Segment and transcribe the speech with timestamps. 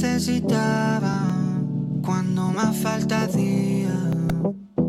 [0.00, 1.28] necesitaba,
[2.02, 3.92] cuando más falta hacía.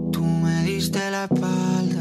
[0.10, 2.01] Tú me diste la espalda.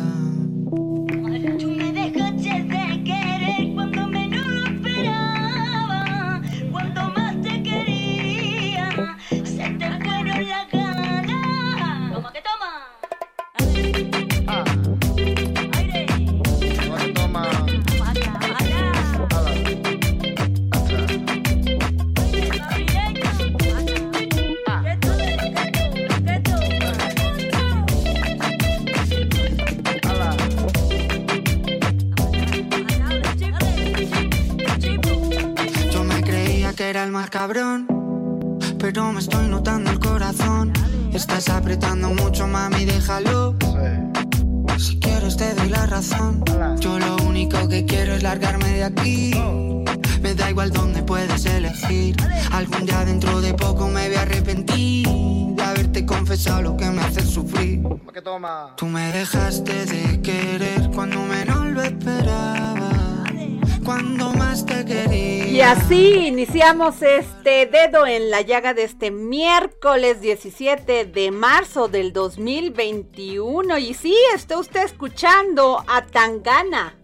[65.91, 73.77] Así iniciamos este dedo en la llaga de este miércoles 17 de marzo del 2021.
[73.79, 77.00] Y sí, está usted escuchando a Tangana.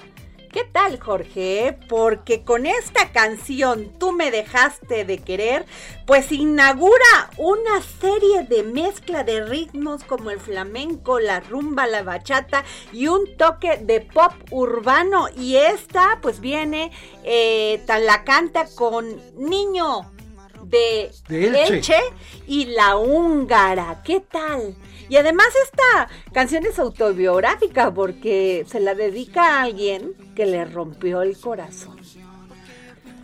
[0.56, 1.78] ¿Qué tal, Jorge?
[1.87, 5.67] Porque con esta canción, Tú me dejaste de querer,
[6.06, 12.65] pues inaugura una serie de mezcla de ritmos como el flamenco, la rumba, la bachata
[12.91, 15.28] y un toque de pop urbano.
[15.37, 16.91] Y esta, pues viene,
[17.22, 20.11] eh, tan la canta con Niño
[20.69, 21.75] de, De Elche.
[21.77, 21.99] Elche
[22.47, 24.03] y la húngara.
[24.04, 24.77] ¿Qué tal?
[25.09, 31.22] Y además esta canción es autobiográfica porque se la dedica a alguien que le rompió
[31.22, 31.97] el corazón.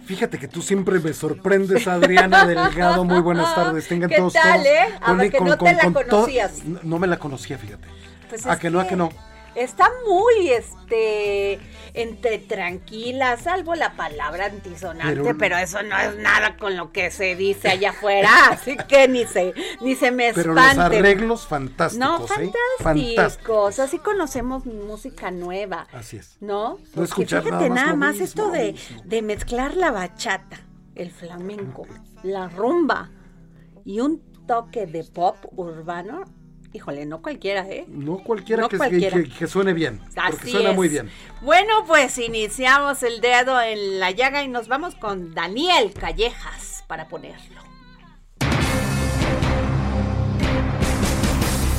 [0.04, 3.04] Fíjate que tú siempre me sorprendes, Adriana Delgado.
[3.04, 3.86] Muy buenas tardes.
[3.88, 4.98] Tengan ¿Qué todos tal, todos eh?
[5.00, 6.64] A ver, que no te la conocías.
[6.64, 7.86] No, no me la conocía, fíjate.
[8.28, 9.10] Pues ¿A es que no, a que no?
[9.54, 11.58] Está muy, este,
[11.94, 17.10] entre tranquila, salvo la palabra antisonante, pero, Pero- eso no es nada con lo que
[17.10, 19.52] se dice allá afuera, así que ni se,
[19.82, 21.98] ni se me Pero los arreglos fantásticos,
[22.30, 22.52] No, ¿eh?
[22.80, 25.86] fantásticos, así conocemos música nueva.
[25.92, 26.38] Así es.
[26.40, 26.78] ¿No?
[26.94, 28.74] Porque escuchar fíjate nada más nada esto de,
[29.04, 30.60] de mezclar la bachata,
[30.94, 31.86] el flamenco,
[32.22, 33.10] la rumba
[33.84, 36.24] y un toque de pop urbano.
[36.74, 37.84] Híjole, no cualquiera, ¿eh?
[37.88, 39.16] No cualquiera, No que, cualquiera.
[39.22, 39.98] Que, que suene bien.
[39.98, 40.76] porque Así suena es.
[40.76, 41.10] muy bien.
[41.42, 47.08] Bueno, pues iniciamos el dedo en la llaga y nos vamos con Daniel Callejas para
[47.08, 47.60] ponerlo.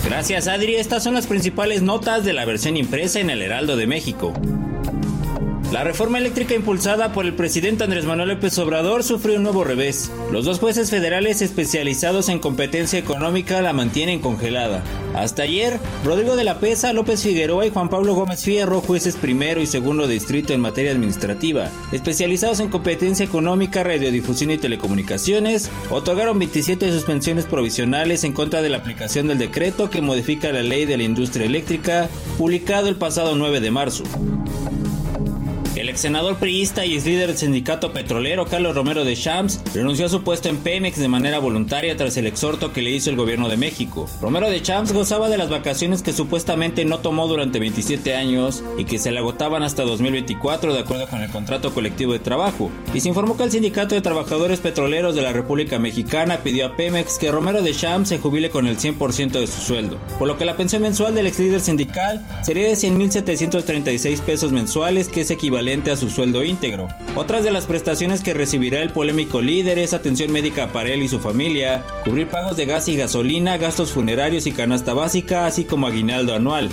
[0.05, 3.87] Gracias Adri, estas son las principales notas de la versión impresa en el Heraldo de
[3.87, 4.33] México.
[5.73, 10.11] La reforma eléctrica impulsada por el presidente Andrés Manuel López Obrador sufrió un nuevo revés.
[10.31, 14.83] Los dos jueces federales especializados en competencia económica la mantienen congelada.
[15.15, 19.61] Hasta ayer, Rodrigo de la Pesa, López Figueroa y Juan Pablo Gómez Fierro, jueces primero
[19.61, 26.91] y segundo distrito en materia administrativa, especializados en competencia económica, radiodifusión y telecomunicaciones, otorgaron 27
[26.91, 31.03] suspensiones provisionales en contra de la aplicación del decreto que modifica la ley de la
[31.03, 34.03] industria eléctrica, publicado el pasado 9 de marzo.
[35.75, 40.05] El ex senador priista y ex líder del sindicato petrolero Carlos Romero de Champs renunció
[40.05, 43.15] a su puesto en Pemex de manera voluntaria tras el exhorto que le hizo el
[43.15, 44.07] gobierno de México.
[44.21, 48.85] Romero de Champs gozaba de las vacaciones que supuestamente no tomó durante 27 años y
[48.85, 52.69] que se le agotaban hasta 2024 de acuerdo con el contrato colectivo de trabajo.
[52.93, 56.75] Y se informó que el sindicato de trabajadores petroleros de la República Mexicana pidió a
[56.75, 60.37] Pemex que Romero de Champs se jubile con el 100% de su sueldo, por lo
[60.37, 65.31] que la pensión mensual del ex líder sindical sería de 100.736 pesos mensuales, que es
[65.31, 66.89] equivalente a su sueldo íntegro.
[67.15, 71.07] Otras de las prestaciones que recibirá el polémico líder es atención médica para él y
[71.07, 75.87] su familia, cubrir pagos de gas y gasolina, gastos funerarios y canasta básica, así como
[75.87, 76.69] aguinaldo anual.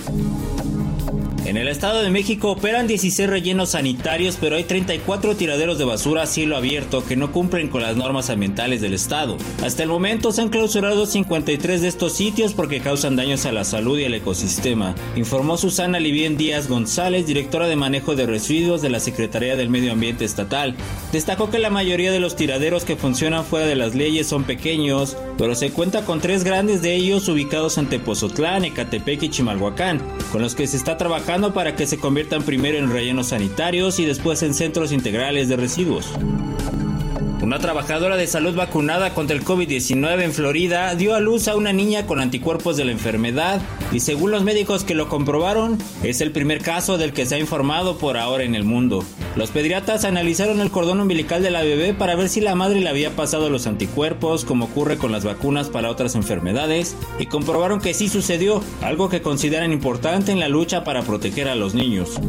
[1.43, 6.21] En el Estado de México operan 16 rellenos sanitarios, pero hay 34 tiraderos de basura
[6.21, 9.37] a cielo abierto que no cumplen con las normas ambientales del Estado.
[9.63, 13.63] Hasta el momento se han clausurado 53 de estos sitios porque causan daños a la
[13.63, 18.91] salud y al ecosistema, informó Susana Livien Díaz González, directora de manejo de residuos de
[18.91, 20.75] la Secretaría del Medio Ambiente Estatal.
[21.11, 25.17] Destacó que la mayoría de los tiraderos que funcionan fuera de las leyes son pequeños,
[25.39, 29.99] pero se cuenta con tres grandes de ellos ubicados en Tepozotlán, Ecatepec y Chimalhuacán,
[30.31, 34.05] con los que se está trabajando para que se conviertan primero en rellenos sanitarios y
[34.05, 36.11] después en centros integrales de residuos.
[37.41, 41.73] Una trabajadora de salud vacunada contra el COVID-19 en Florida dio a luz a una
[41.73, 43.59] niña con anticuerpos de la enfermedad
[43.91, 47.39] y según los médicos que lo comprobaron, es el primer caso del que se ha
[47.39, 49.03] informado por ahora en el mundo.
[49.35, 52.89] Los pediatras analizaron el cordón umbilical de la bebé para ver si la madre le
[52.89, 57.95] había pasado los anticuerpos, como ocurre con las vacunas para otras enfermedades, y comprobaron que
[57.95, 62.19] sí sucedió, algo que consideran importante en la lucha para proteger a los niños.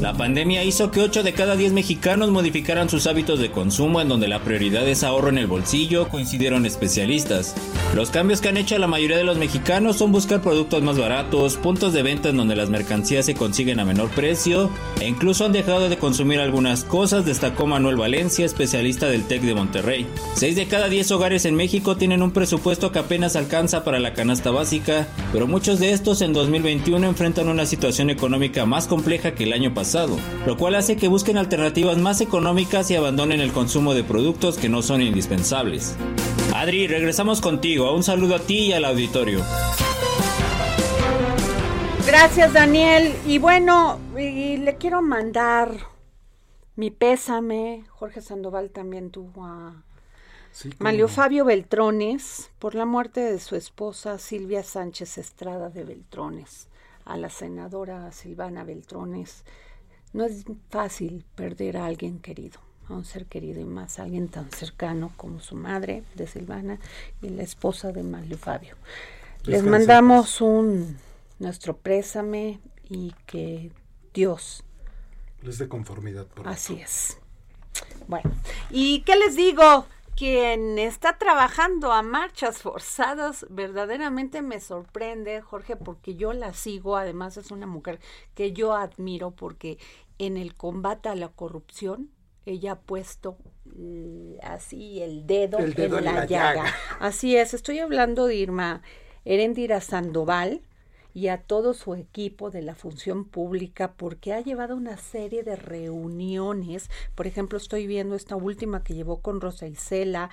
[0.00, 4.08] La pandemia hizo que 8 de cada 10 mexicanos modificaran sus hábitos de consumo en
[4.08, 7.54] donde la prioridad es ahorro en el bolsillo, coincidieron especialistas.
[7.94, 11.56] Los cambios que han hecho la mayoría de los mexicanos son buscar productos más baratos,
[11.56, 14.68] puntos de venta en donde las mercancías se consiguen a menor precio
[15.00, 19.54] e incluso han dejado de consumir algunas cosas, destacó Manuel Valencia, especialista del TEC de
[19.54, 20.06] Monterrey.
[20.34, 24.12] 6 de cada 10 hogares en México tienen un presupuesto que apenas alcanza para la
[24.12, 29.44] canasta básica, pero muchos de estos en 2021 enfrentan una situación económica más compleja que
[29.44, 29.83] el año pasado
[30.46, 34.68] lo cual hace que busquen alternativas más económicas y abandonen el consumo de productos que
[34.68, 35.96] no son indispensables.
[36.54, 37.94] Adri, regresamos contigo.
[37.94, 39.40] Un saludo a ti y al auditorio.
[42.06, 43.14] Gracias, Daniel.
[43.26, 45.70] Y bueno, y le quiero mandar
[46.76, 47.84] mi pésame.
[47.90, 49.84] Jorge Sandoval también tuvo a
[50.54, 51.08] Sí, no.
[51.08, 56.68] Fabio Beltrones por la muerte de su esposa Silvia Sánchez Estrada de Beltrones,
[57.04, 59.44] a la senadora Silvana Beltrones.
[60.14, 64.28] No es fácil perder a alguien querido, a un ser querido y más a alguien
[64.28, 66.78] tan cercano como su madre de Silvana
[67.20, 68.76] y la esposa de Manlio Fabio.
[69.42, 70.96] Les mandamos un
[71.40, 73.72] nuestro présame y que
[74.14, 74.62] Dios
[75.42, 76.28] Les dé conformidad.
[76.28, 77.18] por Así es.
[78.06, 78.30] Bueno,
[78.70, 79.86] ¿y qué les digo?
[80.16, 87.36] Quien está trabajando a marchas forzadas verdaderamente me sorprende, Jorge, porque yo la sigo, además
[87.36, 87.98] es una mujer
[88.36, 89.76] que yo admiro porque
[90.18, 92.10] en el combate a la corrupción
[92.46, 96.54] ella ha puesto mm, así el dedo, El dedo en, en la, la llaga.
[96.64, 96.74] llaga.
[97.00, 98.82] Así es, estoy hablando de Irma
[99.24, 100.60] Erendira Sandoval
[101.14, 105.56] y a todo su equipo de la función pública porque ha llevado una serie de
[105.56, 106.90] reuniones.
[107.14, 110.28] Por ejemplo, estoy viendo esta última que llevó con Rosa Isela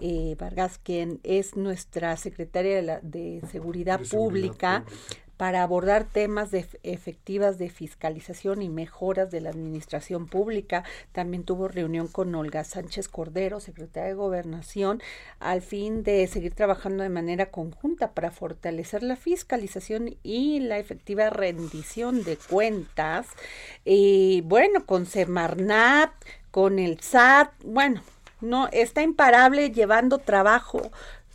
[0.00, 5.23] eh, Vargas, quien es nuestra secretaria de, la- de Seguridad De Seguridad Pública Pública.
[5.36, 10.84] Para abordar temas de ef- efectivas de fiscalización y mejoras de la administración pública.
[11.12, 15.02] También tuvo reunión con Olga Sánchez Cordero, secretaria de Gobernación,
[15.40, 21.30] al fin de seguir trabajando de manera conjunta para fortalecer la fiscalización y la efectiva
[21.30, 23.26] rendición de cuentas.
[23.84, 26.12] Y bueno, con Semarnat,
[26.50, 28.02] con el SAT, bueno,
[28.40, 30.90] no está imparable llevando trabajo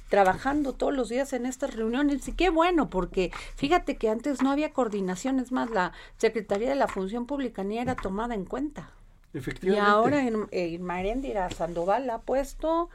[0.09, 4.51] trabajando todos los días en estas reuniones y qué bueno porque fíjate que antes no
[4.51, 8.91] había coordinación es más la Secretaría de la Función Pública ni era tomada en cuenta
[9.31, 9.89] y Efectivamente.
[9.89, 12.89] ahora en, en Maréndira Sandoval la ha puesto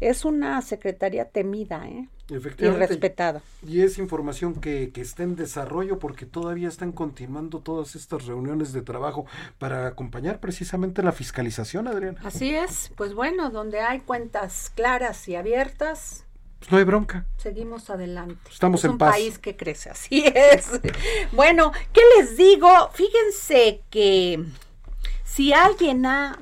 [0.00, 2.08] es una secretaría temida ¿eh?
[2.28, 2.86] y Efectivamente.
[2.86, 8.26] respetada Y es información que, que está en desarrollo porque todavía están continuando todas estas
[8.26, 9.26] reuniones de trabajo
[9.58, 12.20] para acompañar precisamente la fiscalización, Adriana.
[12.24, 16.24] así es pues bueno donde hay cuentas claras y abiertas
[16.58, 17.26] Pues no hay bronca.
[17.36, 18.50] Seguimos adelante.
[18.50, 19.12] Estamos es en un paz.
[19.12, 20.68] país que crece, así es.
[21.32, 22.68] Bueno, ¿qué les digo?
[22.92, 24.44] Fíjense que
[25.24, 26.38] si alguien ha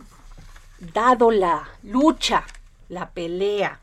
[0.94, 2.44] dado la lucha,
[2.88, 3.80] la pelea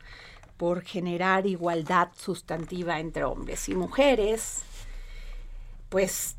[0.56, 4.62] por generar igualdad sustantiva entre hombres y mujeres,
[5.88, 6.36] pues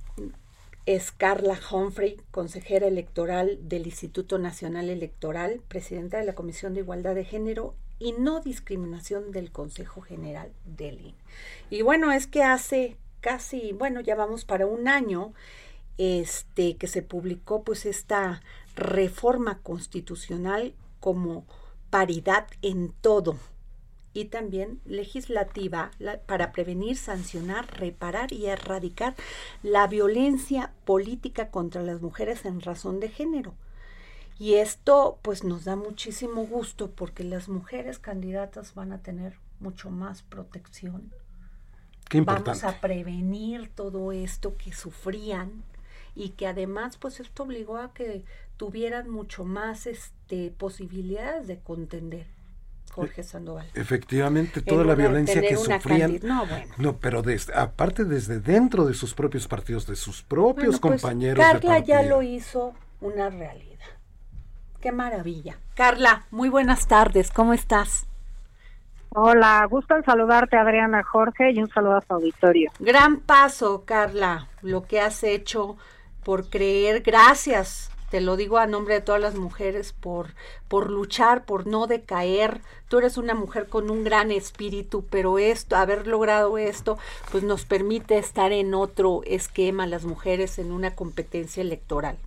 [0.85, 7.15] es Carla Humphrey, consejera electoral del Instituto Nacional Electoral, presidenta de la Comisión de Igualdad
[7.15, 11.15] de Género y No Discriminación del Consejo General del INE.
[11.69, 15.33] Y bueno, es que hace casi, bueno, ya vamos para un año
[15.97, 18.41] este que se publicó pues esta
[18.75, 21.45] reforma constitucional como
[21.89, 23.37] paridad en todo
[24.13, 25.91] y también legislativa
[26.25, 29.13] para prevenir, sancionar, reparar y erradicar
[29.61, 33.53] la violencia política contra las mujeres en razón de género.
[34.37, 39.89] Y esto pues nos da muchísimo gusto porque las mujeres candidatas van a tener mucho
[39.89, 41.13] más protección.
[42.09, 45.63] Qué Vamos a prevenir todo esto que sufrían
[46.15, 48.23] y que además pues esto obligó a que
[48.57, 52.27] tuvieran mucho más este posibilidades de contender.
[52.91, 53.69] Jorge Sandoval.
[53.73, 56.17] Efectivamente, toda la violencia que sufrían.
[56.23, 56.73] No, bueno.
[56.77, 61.43] no, pero desde, aparte desde dentro de sus propios partidos, de sus propios pues, compañeros.
[61.43, 63.74] Carla ya lo hizo una realidad.
[64.85, 65.57] Qué maravilla.
[65.73, 68.05] Carla, muy buenas tardes, ¿cómo estás?
[69.09, 72.71] Hola, gusto en saludarte Adriana Jorge y un saludo a su auditorio.
[72.77, 75.75] Gran paso, Carla, lo que has hecho
[76.23, 80.35] por creer, gracias te lo digo a nombre de todas las mujeres, por,
[80.67, 82.61] por luchar, por no decaer.
[82.87, 86.99] Tú eres una mujer con un gran espíritu, pero esto, haber logrado esto,
[87.31, 92.17] pues nos permite estar en otro esquema, las mujeres, en una competencia electoral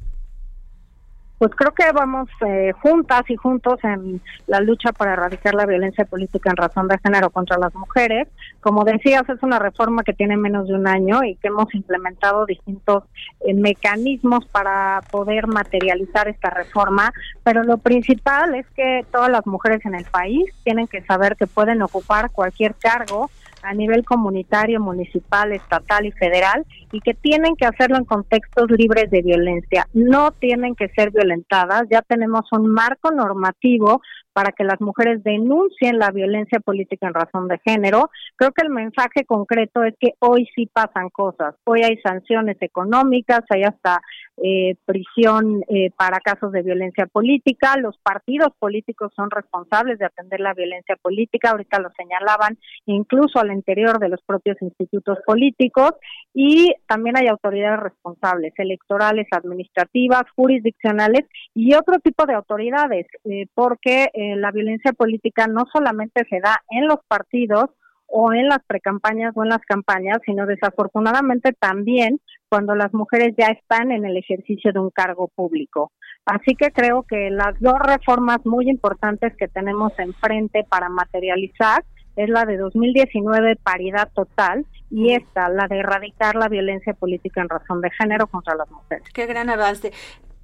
[1.39, 6.05] pues creo que vamos eh, juntas y juntos en la lucha para erradicar la violencia
[6.05, 8.29] política en razón de género contra las mujeres.
[8.61, 12.45] Como decías, es una reforma que tiene menos de un año y que hemos implementado
[12.45, 13.05] distintos
[13.41, 17.13] eh, mecanismos para poder materializar esta reforma,
[17.45, 21.47] pero lo principal es que todas las mujeres en el país tienen que saber que
[21.47, 23.31] pueden ocupar cualquier cargo
[23.63, 29.11] a nivel comunitario, municipal, estatal y federal y que tienen que hacerlo en contextos libres
[29.11, 29.87] de violencia.
[29.93, 31.85] No tienen que ser violentadas.
[31.91, 34.01] Ya tenemos un marco normativo
[34.33, 38.11] para que las mujeres denuncien la violencia política en razón de género.
[38.37, 41.55] Creo que el mensaje concreto es que hoy sí pasan cosas.
[41.65, 44.01] Hoy hay sanciones económicas, hay hasta
[44.41, 47.77] eh, prisión eh, para casos de violencia política.
[47.77, 51.51] Los partidos políticos son responsables de atender la violencia política.
[51.51, 52.57] Ahorita lo señalaban
[52.87, 55.93] incluso al interior de los propios institutos políticos.
[56.33, 64.11] Y también hay autoridades responsables, electorales, administrativas, jurisdiccionales y otro tipo de autoridades, eh, porque
[64.19, 67.71] eh, la violencia política no solamente se da en los partidos
[68.09, 73.47] o en las precampañas o en las campañas, sino desafortunadamente también cuando las mujeres ya
[73.47, 75.93] están en el ejercicio de un cargo público.
[76.25, 81.85] Así que creo que las dos reformas muy importantes que tenemos enfrente para materializar
[82.17, 87.49] es la de 2019 paridad total y esta, la de erradicar la violencia política en
[87.49, 89.09] razón de género contra las mujeres.
[89.15, 89.93] Qué gran avance.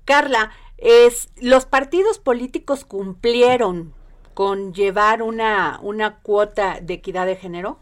[0.05, 3.93] Carla, es, los partidos políticos cumplieron
[4.35, 7.79] con llevar una, una cuota de equidad de género?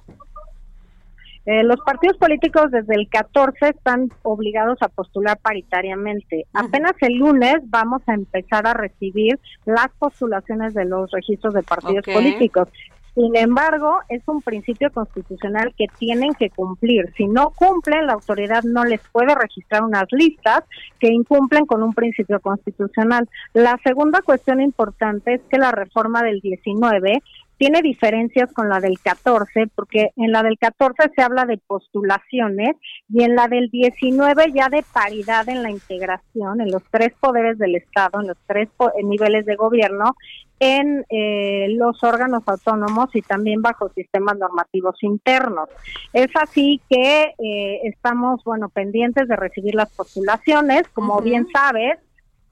[1.45, 6.47] Eh, los partidos políticos desde el 14 están obligados a postular paritariamente.
[6.53, 12.05] Apenas el lunes vamos a empezar a recibir las postulaciones de los registros de partidos
[12.05, 12.69] políticos.
[13.15, 17.13] Sin embargo, es un principio constitucional que tienen que cumplir.
[17.15, 20.65] Si no cumplen, la autoridad no les puede registrar unas listas
[20.99, 23.29] que incumplen con un principio constitucional.
[23.53, 27.23] La segunda cuestión importante es que la reforma del 19
[27.63, 32.75] tiene diferencias con la del 14, porque en la del 14 se habla de postulaciones
[33.09, 37.59] y en la del 19 ya de paridad en la integración, en los tres poderes
[37.59, 38.69] del Estado, en los tres
[39.05, 40.17] niveles de gobierno,
[40.59, 45.69] en eh, los órganos autónomos y también bajo sistemas normativos internos.
[46.13, 50.89] Es así que eh, estamos, bueno, pendientes de recibir las postulaciones.
[50.89, 52.01] Como bien sabes,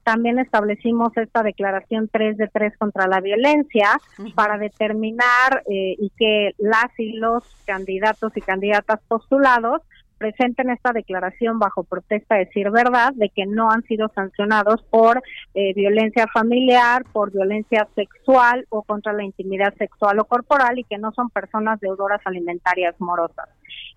[0.03, 3.99] también establecimos esta declaración 3 de 3 contra la violencia
[4.35, 9.81] para determinar eh, y que las y los candidatos y candidatas postulados
[10.21, 15.23] presenten esta declaración bajo protesta de decir verdad de que no han sido sancionados por
[15.55, 20.99] eh, violencia familiar, por violencia sexual o contra la intimidad sexual o corporal y que
[20.99, 23.49] no son personas deudoras alimentarias morosas.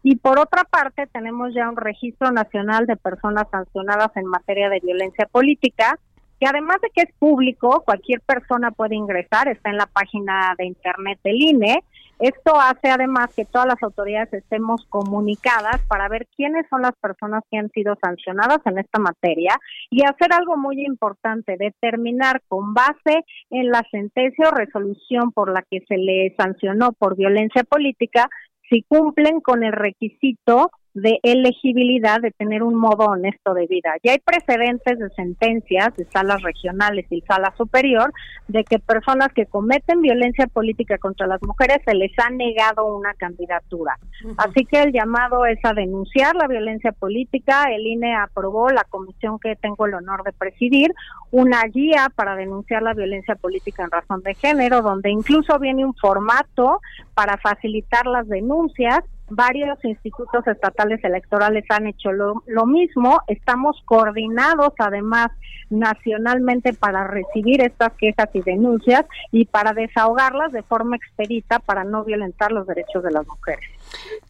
[0.06, 4.80] Y por otra parte, tenemos ya un registro nacional de personas sancionadas en materia de
[4.80, 5.98] violencia política,
[6.38, 10.66] que además de que es público, cualquier persona puede ingresar, está en la página de
[10.66, 11.82] internet del INE,
[12.18, 17.42] esto hace además que todas las autoridades estemos comunicadas para ver quiénes son las personas
[17.50, 19.58] que han sido sancionadas en esta materia
[19.90, 25.62] y hacer algo muy importante, determinar con base en la sentencia o resolución por la
[25.62, 28.28] que se le sancionó por violencia política
[28.68, 33.94] si cumplen con el requisito de elegibilidad de tener un modo honesto de vida.
[34.04, 38.12] Ya hay precedentes de sentencias de salas regionales y sala superior
[38.46, 43.12] de que personas que cometen violencia política contra las mujeres se les ha negado una
[43.14, 43.98] candidatura.
[44.36, 47.64] Así que el llamado es a denunciar la violencia política.
[47.74, 50.92] El INE aprobó, la comisión que tengo el honor de presidir,
[51.32, 55.94] una guía para denunciar la violencia política en razón de género, donde incluso viene un
[55.94, 56.80] formato
[57.14, 63.20] para facilitar las denuncias varios institutos estatales electorales han hecho lo, mismo.
[63.26, 65.28] Estamos coordinados además
[65.70, 72.04] nacionalmente para recibir estas quejas y denuncias y para desahogarlas de forma expedita para no
[72.04, 73.68] violentar los derechos de las mujeres.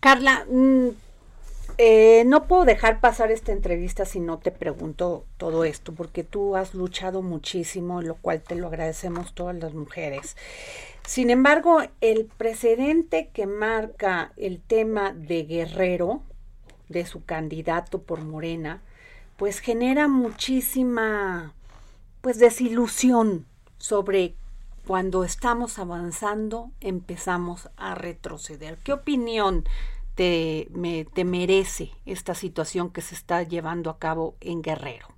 [0.01, 0.89] Carla, mm,
[1.79, 6.57] eh, no puedo dejar pasar esta entrevista si no te pregunto todo esto, porque tú
[6.57, 10.37] has luchado muchísimo, lo cual te lo agradecemos todas las mujeres.
[11.07, 16.23] Sin embargo, el precedente que marca el tema de Guerrero,
[16.89, 18.83] de su candidato por Morena,
[19.37, 21.55] pues genera muchísima
[22.21, 23.47] pues desilusión
[23.79, 24.35] sobre
[24.87, 28.79] cuando estamos avanzando empezamos a retroceder.
[28.79, 29.65] ¿Qué opinión
[30.15, 35.15] te, me, te merece esta situación que se está llevando a cabo en Guerrero?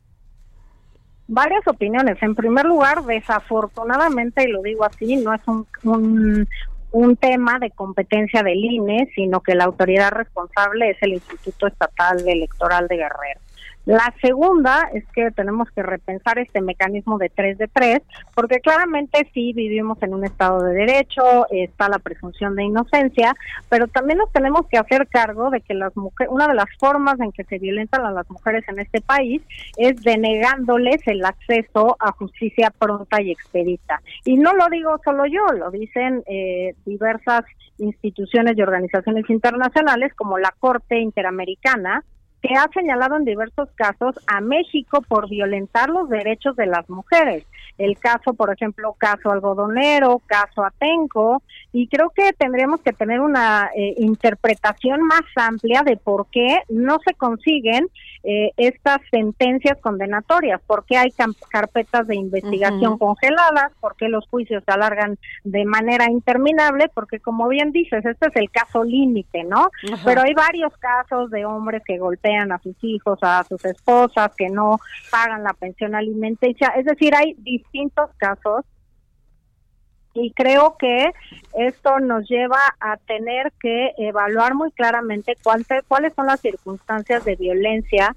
[1.28, 2.16] varias opiniones.
[2.22, 6.48] En primer lugar, desafortunadamente, y lo digo así, no es un, un,
[6.92, 12.26] un tema de competencia del INE, sino que la autoridad responsable es el Instituto Estatal
[12.26, 13.40] Electoral de Guerrero.
[13.86, 18.02] La segunda es que tenemos que repensar este mecanismo de 3 de 3,
[18.34, 23.36] porque claramente sí vivimos en un estado de derecho, está la presunción de inocencia,
[23.68, 27.20] pero también nos tenemos que hacer cargo de que las mujeres, una de las formas
[27.20, 29.40] en que se violentan a las mujeres en este país
[29.76, 34.02] es denegándoles el acceso a justicia pronta y expedita.
[34.24, 37.44] Y no lo digo solo yo, lo dicen eh, diversas
[37.78, 42.02] instituciones y organizaciones internacionales como la Corte Interamericana,
[42.46, 47.44] que ha señalado en diversos casos a México por violentar los derechos de las mujeres.
[47.78, 53.70] El caso, por ejemplo, caso algodonero, caso Atenco, y creo que tendríamos que tener una
[53.76, 57.88] eh, interpretación más amplia de por qué no se consiguen
[58.28, 61.12] eh, estas sentencias condenatorias, por qué hay
[61.48, 67.46] carpetas de investigación congeladas, por qué los juicios se alargan de manera interminable, porque como
[67.46, 69.70] bien dices, este es el caso límite, ¿no?
[70.04, 74.48] Pero hay varios casos de hombres que golpean a sus hijos, a sus esposas, que
[74.48, 74.80] no
[75.12, 78.64] pagan la pensión alimenticia, es decir, hay distintos casos
[80.16, 81.12] y creo que
[81.58, 88.16] esto nos lleva a tener que evaluar muy claramente cuáles son las circunstancias de violencia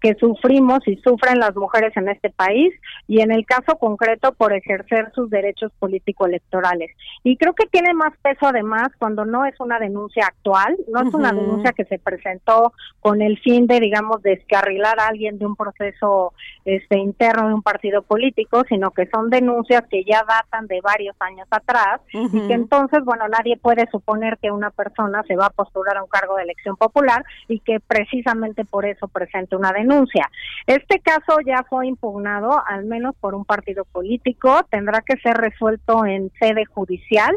[0.00, 2.72] que sufrimos y sufren las mujeres en este país
[3.08, 6.90] y en el caso concreto por ejercer sus derechos político-electorales.
[7.24, 11.14] Y creo que tiene más peso además cuando no es una denuncia actual, no es
[11.14, 15.56] una denuncia que se presentó con el fin de, digamos, descarrilar a alguien de un
[15.56, 16.32] proceso
[16.64, 21.16] este interno de un partido político, sino que son denuncias que ya datan de varios
[21.20, 25.50] años atrás y que entonces, bueno, nadie puede suponer que una persona se va a
[25.50, 29.85] postular a un cargo de elección popular y que precisamente por eso presente una denuncia
[29.86, 30.28] denuncia.
[30.66, 36.04] Este caso ya fue impugnado, al menos por un partido político, tendrá que ser resuelto
[36.04, 37.36] en sede judicial,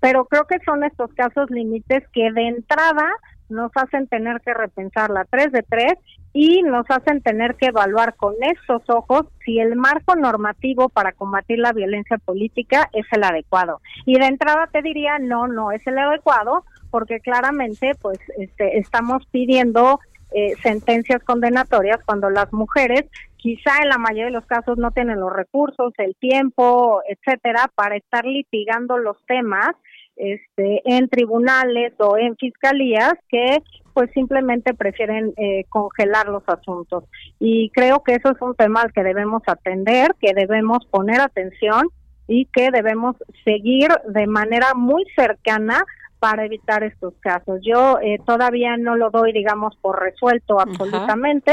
[0.00, 3.08] pero creo que son estos casos límites que de entrada
[3.48, 5.94] nos hacen tener que repensar la 3 de 3
[6.32, 11.58] y nos hacen tener que evaluar con estos ojos si el marco normativo para combatir
[11.58, 13.80] la violencia política es el adecuado.
[14.04, 19.26] Y de entrada te diría, no, no es el adecuado, porque claramente pues este, estamos
[19.30, 20.00] pidiendo
[20.32, 23.04] eh, sentencias condenatorias cuando las mujeres
[23.36, 27.94] quizá en la mayoría de los casos no tienen los recursos, el tiempo, etcétera, para
[27.94, 29.72] estar litigando los temas
[30.16, 37.04] este, en tribunales o en fiscalías que pues simplemente prefieren eh, congelar los asuntos.
[37.38, 41.88] Y creo que eso es un tema al que debemos atender, que debemos poner atención
[42.26, 45.84] y que debemos seguir de manera muy cercana
[46.24, 47.60] para evitar estos casos.
[47.62, 51.52] Yo eh, todavía no lo doy, digamos, por resuelto absolutamente.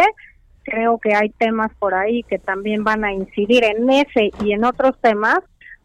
[0.63, 4.63] Creo que hay temas por ahí que también van a incidir en ese y en
[4.63, 5.39] otros temas,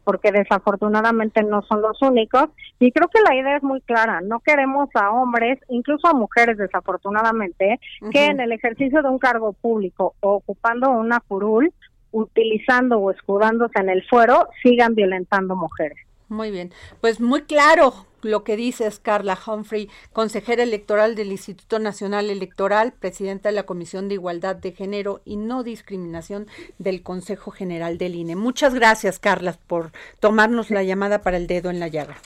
[0.05, 2.45] porque desafortunadamente no son los únicos.
[2.79, 4.21] Y creo que la idea es muy clara.
[4.21, 7.81] No queremos a hombres, incluso a mujeres desafortunadamente,
[8.13, 11.75] que en el ejercicio de un cargo público o ocupando una curul,
[12.13, 16.06] utilizando o escudándose en el fuero, sigan violentando mujeres.
[16.29, 22.31] Muy bien, pues muy claro lo que dices, Carla Humphrey, consejera electoral del Instituto Nacional
[22.31, 27.99] Electoral, presidenta de la Comisión de Igualdad de Género y No Discriminación del Consejo General
[27.99, 28.35] del INE.
[28.35, 32.17] Muchas gracias, Carla, por tomarnos la llamada para el dedo en la llaga.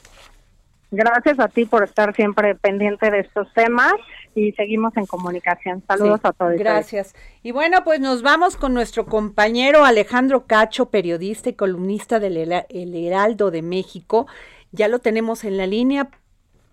[0.90, 3.92] Gracias a ti por estar siempre pendiente de estos temas
[4.34, 5.82] y seguimos en comunicación.
[5.86, 6.54] Saludos Sí, a todos.
[6.56, 7.14] Gracias.
[7.42, 12.36] Y bueno, pues nos vamos con nuestro compañero Alejandro Cacho, periodista y columnista del
[12.68, 14.26] El Heraldo de México.
[14.72, 16.10] Ya lo tenemos en la línea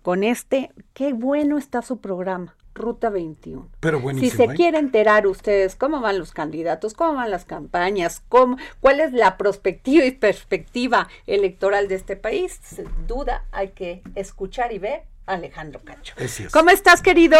[0.02, 0.70] con este.
[0.92, 3.68] Qué bueno está su programa, Ruta 21.
[3.80, 4.48] Pero Si se ¿eh?
[4.54, 9.36] quiere enterar ustedes cómo van los candidatos, cómo van las campañas, cómo, cuál es la
[9.36, 15.34] perspectiva y perspectiva electoral de este país, sin duda hay que escuchar y ver a
[15.34, 16.14] Alejandro Cacho.
[16.16, 16.48] Es.
[16.52, 17.36] ¿Cómo estás, querido?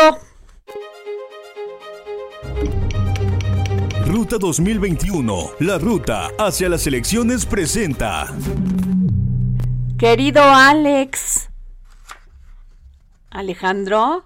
[4.04, 8.34] Ruta 2021, la ruta hacia las elecciones presenta.
[9.98, 11.50] Querido Alex.
[13.30, 14.24] Alejandro.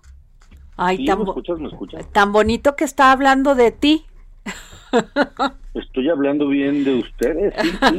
[0.77, 1.59] Ay, Sí, tan, ¿me bo- escuchas?
[1.59, 2.13] ¿Me escuchas?
[2.13, 4.05] tan bonito que está hablando de ti.
[5.75, 7.55] Estoy hablando bien de ustedes.
[7.63, 7.97] sí, sí.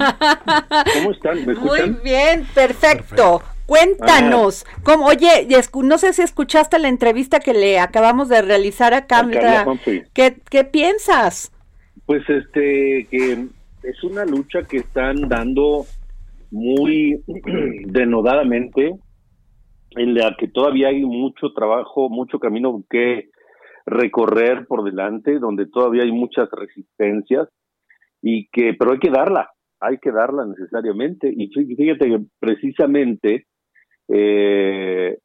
[0.93, 1.45] ¿Cómo están?
[1.45, 3.41] ¿Me Muy bien, perfecto.
[3.65, 5.47] Cuéntanos, ¿cómo, oye,
[5.83, 9.71] no sé si escuchaste la entrevista que le acabamos de realizar a A Carla Carla.
[9.71, 10.03] Humphrey.
[10.13, 11.51] ¿Qué, ¿Qué piensas?
[12.05, 13.45] Pues este, que
[13.83, 15.85] es una lucha que están dando
[16.51, 17.23] muy
[17.85, 18.95] denodadamente,
[19.95, 23.29] en la que todavía hay mucho trabajo, mucho camino que
[23.85, 27.49] recorrer por delante, donde todavía hay muchas resistencias
[28.21, 31.31] y que, pero hay que darla, hay que darla necesariamente.
[31.35, 33.45] Y fí- fíjate que precisamente
[34.07, 35.17] eh,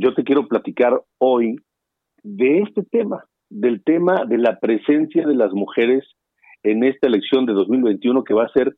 [0.00, 1.56] yo te quiero platicar hoy
[2.22, 6.04] de este tema, del tema de la presencia de las mujeres
[6.62, 8.74] en esta elección de 2021 que va a ser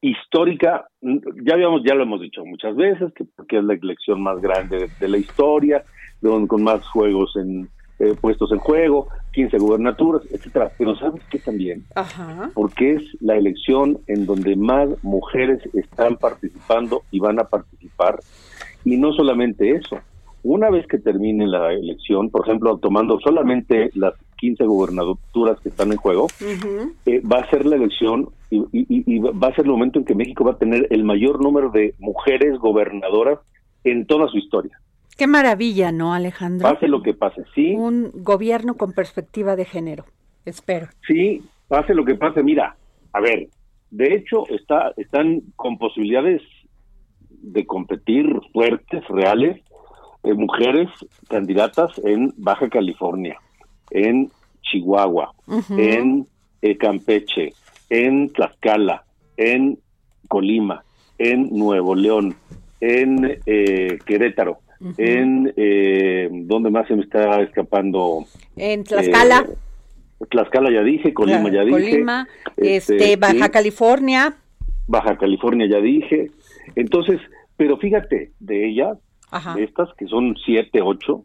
[0.00, 0.86] histórica.
[1.00, 4.78] Ya habíamos, ya lo hemos dicho muchas veces, que porque es la elección más grande
[4.78, 5.84] de, de la historia,
[6.20, 10.70] con, con más juegos en eh, puestos en juego, 15 gubernaturas, etcétera.
[10.76, 12.50] Pero sabes que también Ajá.
[12.52, 18.20] porque es la elección en donde más mujeres están participando y van a participar.
[18.84, 19.98] Y no solamente eso,
[20.42, 25.92] una vez que termine la elección, por ejemplo, tomando solamente las 15 gubernaturas que están
[25.92, 26.26] en juego,
[27.06, 30.04] eh, va a ser la elección y, y- y va a ser el momento en
[30.04, 33.38] que México va a tener el mayor número de mujeres gobernadoras
[33.84, 34.78] en toda su historia.
[35.16, 36.70] Qué maravilla, ¿no, Alejandro?
[36.70, 40.04] Pase lo que pase, sí, Un gobierno con perspectiva de género.
[40.44, 40.88] Espero.
[41.06, 42.42] Sí, pase lo que pase.
[42.42, 42.76] Mira,
[43.12, 43.48] a ver,
[43.90, 46.42] de hecho está, están con posibilidades
[47.30, 49.60] de competir fuertes, reales,
[50.24, 50.88] eh, mujeres
[51.28, 53.38] candidatas en Baja California,
[53.90, 54.30] en
[54.62, 55.32] Chihuahua,
[55.70, 56.26] en
[56.62, 57.52] eh, Campeche,
[57.90, 59.04] en Tlaxcala,
[59.36, 59.78] en
[60.28, 60.84] Colima,
[61.18, 62.34] en Nuevo León,
[62.80, 64.58] en eh, Querétaro,
[64.98, 68.24] en eh, ¿dónde más se me está escapando?
[68.56, 71.90] En Tlaxcala, Eh, Tlaxcala ya dije, Colima ya dije.
[71.90, 73.48] Colima, este, este, Baja.
[73.50, 74.34] California.
[74.88, 76.30] Baja California ya dije.
[76.74, 77.20] Entonces,
[77.56, 78.98] pero fíjate, de ellas,
[79.30, 79.54] Ajá.
[79.54, 81.24] de estas que son siete, ocho,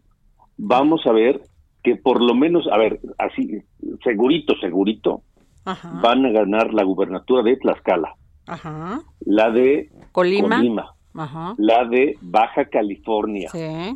[0.58, 1.41] vamos a ver
[1.84, 3.60] que por lo menos, a ver, así,
[4.04, 5.22] segurito, segurito,
[5.65, 6.00] Ajá.
[6.02, 8.15] van a ganar la gubernatura de Tlaxcala,
[8.48, 9.02] Ajá.
[9.22, 10.58] la de Colima.
[10.58, 11.56] Colima, Ajá.
[11.58, 13.96] la de Baja California, Sí.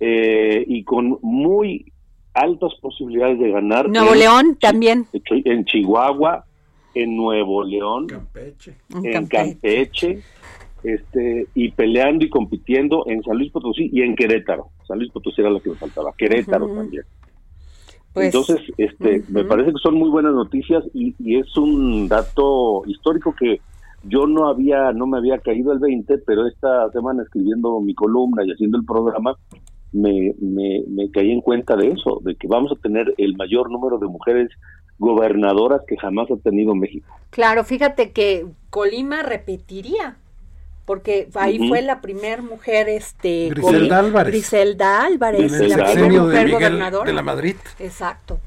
[0.00, 1.92] eh, y con muy
[2.34, 3.88] altas posibilidades de ganar.
[3.88, 5.06] Nuevo en- León también.
[5.12, 6.44] En Chihuahua,
[6.94, 8.76] en Nuevo León, Campeche.
[9.02, 9.26] En.
[9.26, 10.22] Campeche,
[10.84, 14.68] este, y peleando y compitiendo en San Luis Potosí y en Querétaro.
[14.86, 17.04] San Luis Potosí era lo que me faltaba, Querétaro también.
[18.12, 22.82] Pues, Entonces, este, me parece que son muy buenas noticias y, y es un dato
[22.86, 23.60] histórico que
[24.04, 28.44] yo no había, no me había caído el 20, pero esta semana escribiendo mi columna
[28.44, 29.36] y haciendo el programa,
[29.92, 33.70] me, me, me caí en cuenta de eso, de que vamos a tener el mayor
[33.70, 34.50] número de mujeres
[34.98, 37.12] gobernadoras que jamás ha tenido México.
[37.30, 40.18] Claro, fíjate que Colima repetiría,
[40.84, 44.32] porque ahí fue la primer mujer, este, Griselda Álvarez.
[44.32, 47.06] Griselda Álvarez, En el Griselda la primera sexenio de mujer Miguel gobernadora.
[47.06, 47.56] de la Madrid.
[47.78, 48.38] Exacto,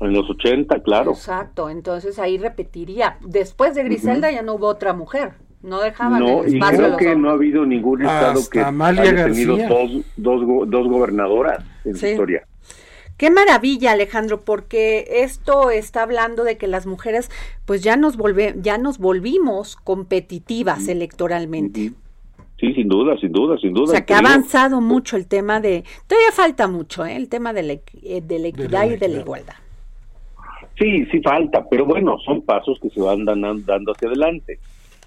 [0.00, 1.12] En los 80, claro.
[1.12, 1.70] exacto.
[1.70, 3.16] Entonces ahí repetiría.
[3.20, 5.32] Después de Griselda ya no hubo otra mujer.
[5.62, 8.38] No dejaban No, el y espacio a creo los que no ha habido ningún estado
[8.40, 12.06] Hasta que Amalia haya tenido dos, dos, go- dos gobernadoras en su Sí.
[12.08, 12.46] historia.
[13.16, 17.30] Qué maravilla, Alejandro, porque esto está hablando de que las mujeres,
[17.64, 21.92] pues ya nos volve, ya nos volvimos competitivas electoralmente.
[22.58, 23.84] Sí, sin duda, sin duda, sin duda.
[23.84, 25.84] O sea, que ha avanzado mucho el tema de...
[26.06, 27.16] Todavía falta mucho, ¿eh?
[27.16, 29.54] El tema de la, equi- eh, de la equidad y de la igualdad.
[30.78, 34.58] Sí, sí falta, pero bueno, son pasos que se van dan- dando hacia adelante.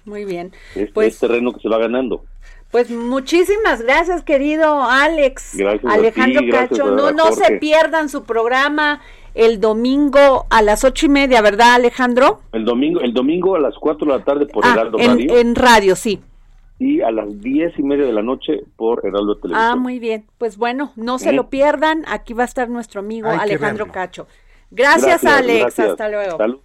[0.04, 0.52] Muy bien.
[0.74, 2.24] Es, Pues, es terreno que se va ganando.
[2.70, 5.56] Pues muchísimas gracias, querido Alex.
[5.56, 6.86] Gracias a Alejandro ti, gracias Cacho.
[6.92, 9.00] a No, no se pierdan su programa
[9.34, 12.40] el domingo a las ocho y media, ¿verdad, Alejandro?
[12.52, 15.36] El domingo, el domingo a las 4 de la tarde por Ah, Heraldo en, Radio.
[15.38, 16.20] en radio, sí.
[16.80, 19.70] y a las diez y media de la noche por Heraldo Televisión.
[19.72, 20.24] Ah, muy bien.
[20.38, 21.32] Pues bueno, no se ¿Eh?
[21.32, 22.04] lo pierdan.
[22.08, 23.86] Aquí va a estar nuestro amigo Hay Alejandro.
[23.92, 24.26] Cacho.
[24.70, 25.60] Gracias, Alex.
[25.60, 25.88] gracias.
[25.90, 26.36] Hasta luego.
[26.38, 26.58] Salud.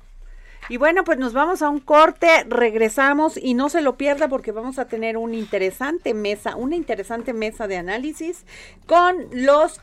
[0.70, 4.52] Y bueno, pues nos vamos a un corte, regresamos y no se lo pierda porque
[4.52, 8.46] vamos a tener una interesante mesa, una interesante mesa de análisis
[8.88, 9.80] con los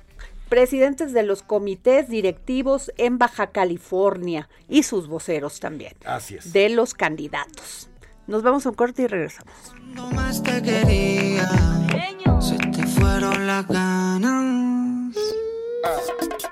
[0.48, 6.52] presidentes de los comités directivos en Baja California y sus voceros también, Así es.
[6.52, 7.88] de los candidatos.
[8.26, 9.52] Nos vamos a un corte y regresamos.
[9.70, 11.48] Cuando más te quería,
[12.40, 15.14] se te fueron las ganas.
[15.14, 16.51] Sigue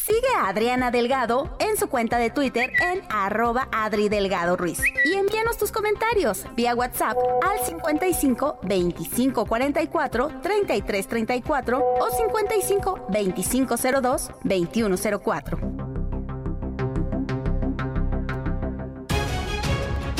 [0.00, 4.80] Sigue a Adriana Delgado en su cuenta de Twitter en arroba Adri Delgado Ruiz.
[5.04, 13.76] Y envíanos tus comentarios vía WhatsApp al 55 25 44 33 34 o 55 25
[13.76, 15.58] 02 21 04.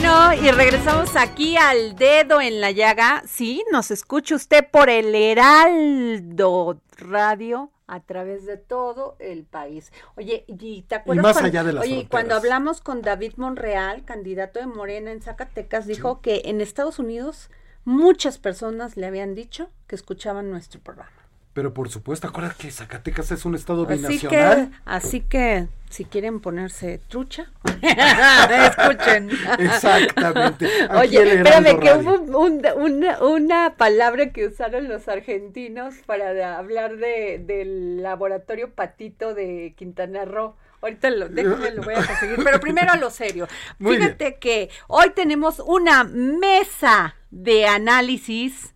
[0.03, 3.23] No, y regresamos aquí al dedo en la llaga.
[3.27, 9.93] Sí, nos escucha usted por el Heraldo Radio a través de todo el país.
[10.17, 14.05] Oye, ¿y te acuerdas más cuando, allá de las oye, cuando hablamos con David Monreal,
[14.05, 17.51] candidato de Morena en Zacatecas, dijo que en Estados Unidos
[17.85, 21.22] muchas personas le habían dicho que escuchaban nuestro programa.
[21.55, 24.73] Pero por supuesto, acuérdate que Zacatecas es un estado Así que, binacional.
[24.87, 29.31] así que si quieren ponerse trucha, escuchen.
[29.59, 30.67] Exactamente.
[30.97, 31.99] Oye, espérame, que Radio.
[32.15, 38.71] hubo un- una, una palabra que usaron los argentinos para de- hablar de, del laboratorio
[38.75, 40.57] Patito de Quintana Roo.
[40.81, 43.47] Ahorita lo, déjame, lo voy a conseguir, pero primero lo serio.
[43.79, 44.09] Muy bien.
[44.17, 48.75] Fíjate que hoy tenemos una mesa de análisis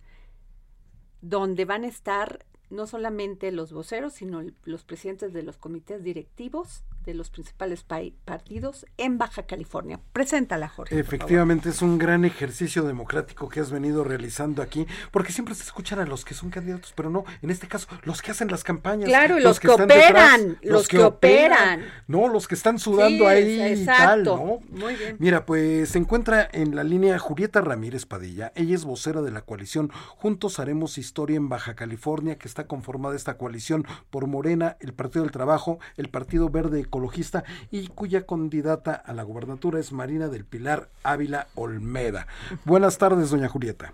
[1.21, 6.83] donde van a estar no solamente los voceros, sino los presidentes de los comités directivos
[7.07, 9.99] de los principales partidos en Baja California.
[10.11, 10.99] Preséntala, Jorge.
[10.99, 15.99] Efectivamente, es un gran ejercicio democrático que has venido realizando aquí, porque siempre se escuchan
[15.99, 19.07] a los que son candidatos, pero no, en este caso, los que hacen las campañas.
[19.07, 21.85] Claro, y los que operan, los que operan.
[22.07, 24.23] No, los que están sudando Sí, ahí y tal.
[24.23, 24.59] ¿no?
[24.69, 25.15] Muy bien.
[25.19, 28.51] Mira, pues se encuentra en la línea Julieta Ramírez Padilla.
[28.55, 33.15] Ella es vocera de la coalición Juntos Haremos Historia en Baja California, que está conformada
[33.15, 38.93] esta coalición por Morena, el Partido del Trabajo, el Partido Verde Ecologista y cuya candidata
[38.95, 42.25] a la gubernatura es Marina del Pilar Ávila Olmeda.
[42.65, 43.93] Buenas tardes, doña Julieta.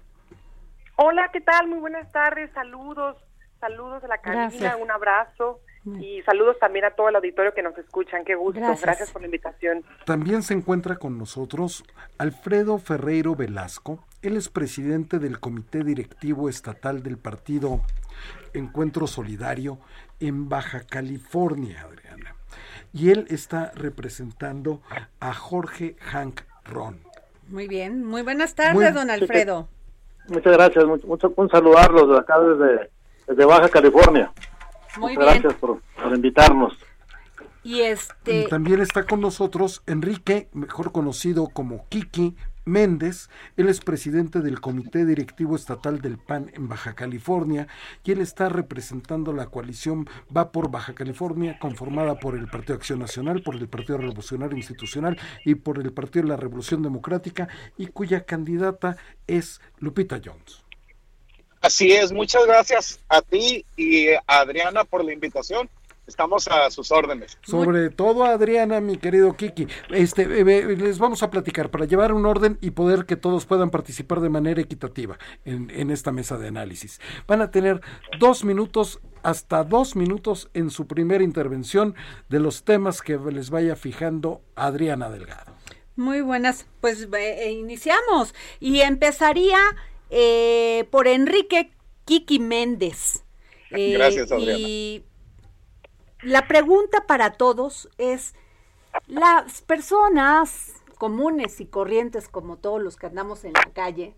[0.95, 1.67] Hola, ¿qué tal?
[1.67, 3.17] Muy buenas tardes, saludos,
[3.59, 4.75] saludos a la cabina, Gracias.
[4.81, 5.59] un abrazo
[5.99, 8.81] y saludos también a todo el auditorio que nos escuchan, qué gusto, Gracias.
[8.81, 9.83] gracias, por la invitación.
[10.05, 11.83] También se encuentra con nosotros
[12.17, 13.99] Alfredo Ferreiro Velasco.
[14.21, 17.81] Él es presidente del Comité Directivo Estatal del Partido
[18.53, 19.77] Encuentro Solidario
[20.21, 22.32] en Baja California, Adriana.
[22.93, 24.81] Y él está representando
[25.19, 26.99] a Jorge Hank Ron.
[27.47, 29.67] Muy bien, muy buenas tardes, Muy- don Alfredo.
[30.27, 32.89] Muchas gracias, mucho, mucho un saludarlos de acá desde,
[33.27, 34.31] desde Baja California.
[34.97, 35.41] Muy Muchas bien.
[35.41, 36.73] gracias por, por invitarnos.
[37.63, 43.29] Y este, Y también está con nosotros Enrique, mejor conocido como Kiki Méndez.
[43.57, 47.67] Él es presidente del Comité Directivo Estatal del PAN en Baja California
[48.03, 52.99] y él está representando la coalición Va por Baja California, conformada por el Partido Acción
[52.99, 57.47] Nacional, por el Partido Revolucionario Institucional y por el Partido de la Revolución Democrática
[57.77, 58.97] y cuya candidata
[59.27, 60.63] es Lupita Jones.
[61.61, 65.69] Así es, muchas gracias a ti y a Adriana por la invitación.
[66.07, 67.37] Estamos a sus órdenes.
[67.43, 72.13] Sobre todo Adriana, mi querido Kiki, este, eh, eh, les vamos a platicar para llevar
[72.13, 76.37] un orden y poder que todos puedan participar de manera equitativa en, en esta mesa
[76.37, 76.99] de análisis.
[77.27, 77.81] Van a tener
[78.19, 81.95] dos minutos hasta dos minutos en su primera intervención
[82.29, 85.53] de los temas que les vaya fijando Adriana Delgado.
[85.95, 89.59] Muy buenas, pues eh, iniciamos y empezaría
[90.09, 91.71] eh, por Enrique
[92.05, 93.23] Kiki Méndez.
[93.71, 94.59] Eh, Gracias, Adriana.
[94.59, 95.03] Y
[96.23, 98.33] la pregunta para todos es,
[99.07, 104.15] las personas comunes y corrientes como todos los que andamos en la calle,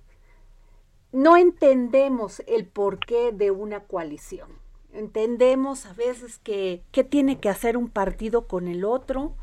[1.12, 4.50] no entendemos el porqué de una coalición.
[4.94, 9.34] Entendemos a veces que qué tiene que hacer un partido con el otro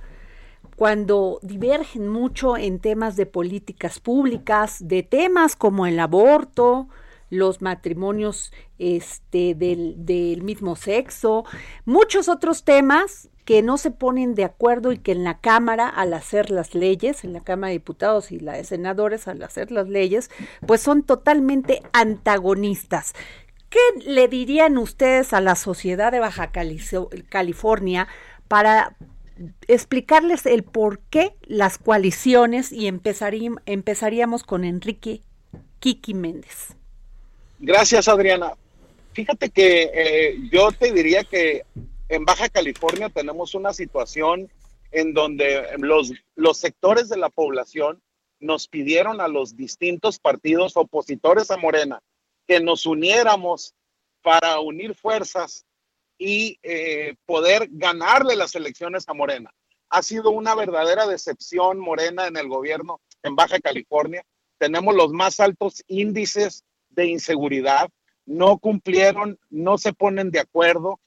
[0.77, 6.88] cuando divergen mucho en temas de políticas públicas, de temas como el aborto,
[7.33, 11.45] los matrimonios este, del, del mismo sexo,
[11.87, 16.12] muchos otros temas que no se ponen de acuerdo y que en la Cámara, al
[16.12, 19.88] hacer las leyes, en la Cámara de Diputados y la de Senadores, al hacer las
[19.88, 20.31] leyes,
[20.66, 23.14] pues son totalmente antagonistas.
[23.71, 26.53] ¿Qué le dirían ustedes a la sociedad de Baja
[27.31, 28.09] California
[28.47, 28.95] para
[29.66, 35.23] explicarles el por qué las coaliciones y empezarí- empezaríamos con Enrique
[35.81, 36.77] Kiki Méndez?
[37.64, 38.55] Gracias, Adriana.
[39.12, 41.62] Fíjate que eh, yo te diría que
[42.09, 44.51] en Baja California tenemos una situación
[44.90, 48.03] en donde los, los sectores de la población
[48.40, 52.03] nos pidieron a los distintos partidos opositores a Morena
[52.48, 53.77] que nos uniéramos
[54.22, 55.64] para unir fuerzas
[56.18, 59.55] y eh, poder ganarle las elecciones a Morena.
[59.88, 64.25] Ha sido una verdadera decepción Morena en el gobierno en Baja California.
[64.59, 67.88] Tenemos los más altos índices de inseguridad.
[68.24, 71.00] No cumplieron, no se ponen de acuerdo.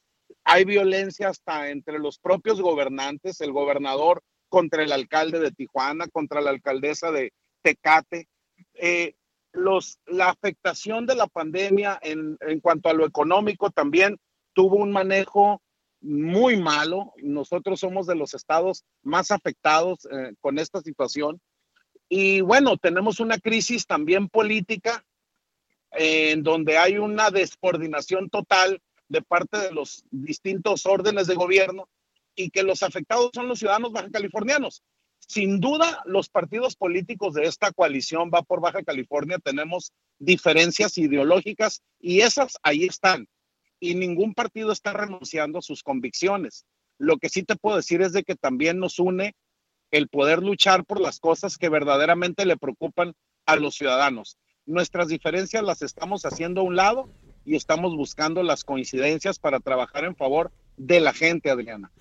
[0.43, 6.41] Hay violencia hasta entre los propios gobernantes, el gobernador contra el alcalde de Tijuana, contra
[6.41, 8.27] la alcaldesa de Tecate.
[8.73, 9.15] Eh,
[9.53, 14.17] los, la afectación de la pandemia en, en cuanto a lo económico también
[14.53, 15.61] tuvo un manejo
[16.01, 17.13] muy malo.
[17.17, 21.39] Nosotros somos de los estados más afectados eh, con esta situación.
[22.07, 25.03] Y bueno, tenemos una crisis también política
[25.97, 31.87] en donde hay una descoordinación total de parte de los distintos órdenes de gobierno
[32.35, 34.83] y que los afectados son los ciudadanos baja californianos.
[35.27, 41.81] Sin duda, los partidos políticos de esta coalición va por Baja California, tenemos diferencias ideológicas
[41.99, 43.27] y esas ahí están.
[43.79, 46.65] Y ningún partido está renunciando a sus convicciones.
[46.97, 49.35] Lo que sí te puedo decir es de que también nos une
[49.91, 53.13] el poder luchar por las cosas que verdaderamente le preocupan
[53.45, 54.37] a los ciudadanos.
[54.65, 57.07] Nuestras diferencias las estamos haciendo a un lado
[57.45, 61.91] y estamos buscando las coincidencias para trabajar en favor de la gente, Adriana.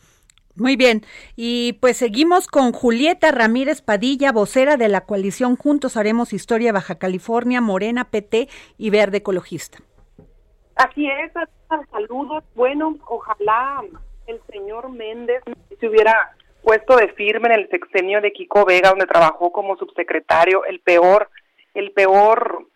[0.57, 1.03] Muy bien,
[1.35, 6.94] y pues seguimos con Julieta Ramírez Padilla, vocera de la coalición Juntos Haremos Historia Baja
[6.94, 8.48] California, Morena, PT
[8.79, 9.79] y Verde Ecologista.
[10.77, 11.33] Así es,
[11.90, 12.44] saludos.
[12.55, 13.83] Bueno, ojalá
[14.27, 15.42] el señor Méndez
[15.79, 20.64] se hubiera puesto de firme en el sexenio de Kiko Vega, donde trabajó como subsecretario,
[20.64, 21.29] el peor,
[21.75, 22.67] el peor,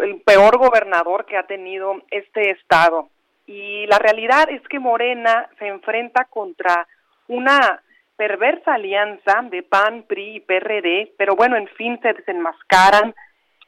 [0.00, 3.08] el peor gobernador que ha tenido este estado.
[3.46, 6.86] Y la realidad es que Morena se enfrenta contra
[7.28, 7.82] una
[8.16, 13.14] perversa alianza de PAN, PRI y PRD, pero bueno, en fin, se desenmascaran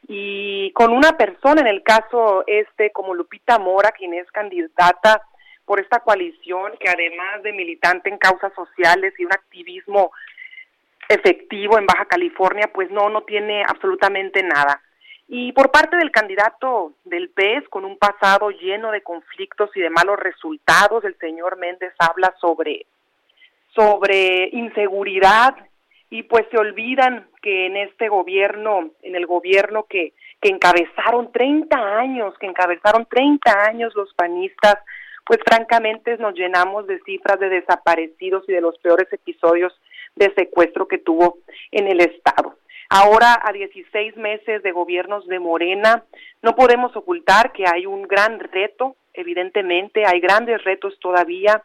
[0.07, 5.21] y con una persona, en el caso este, como Lupita Mora, quien es candidata
[5.65, 10.11] por esta coalición, que además de militante en causas sociales y un activismo
[11.13, 14.81] efectivo en Baja California, pues no, no tiene absolutamente nada.
[15.27, 19.89] Y por parte del candidato del PES, con un pasado lleno de conflictos y de
[19.89, 22.85] malos resultados, el señor Méndez habla sobre,
[23.73, 25.55] sobre inseguridad
[26.09, 31.97] y pues se olvidan que en este gobierno, en el gobierno que, que encabezaron 30
[31.97, 34.77] años, que encabezaron 30 años los panistas,
[35.25, 39.73] pues francamente nos llenamos de cifras de desaparecidos y de los peores episodios
[40.15, 41.37] de secuestro que tuvo
[41.71, 42.57] en el Estado.
[42.89, 46.03] Ahora, a 16 meses de gobiernos de Morena,
[46.41, 51.63] no podemos ocultar que hay un gran reto, evidentemente, hay grandes retos todavía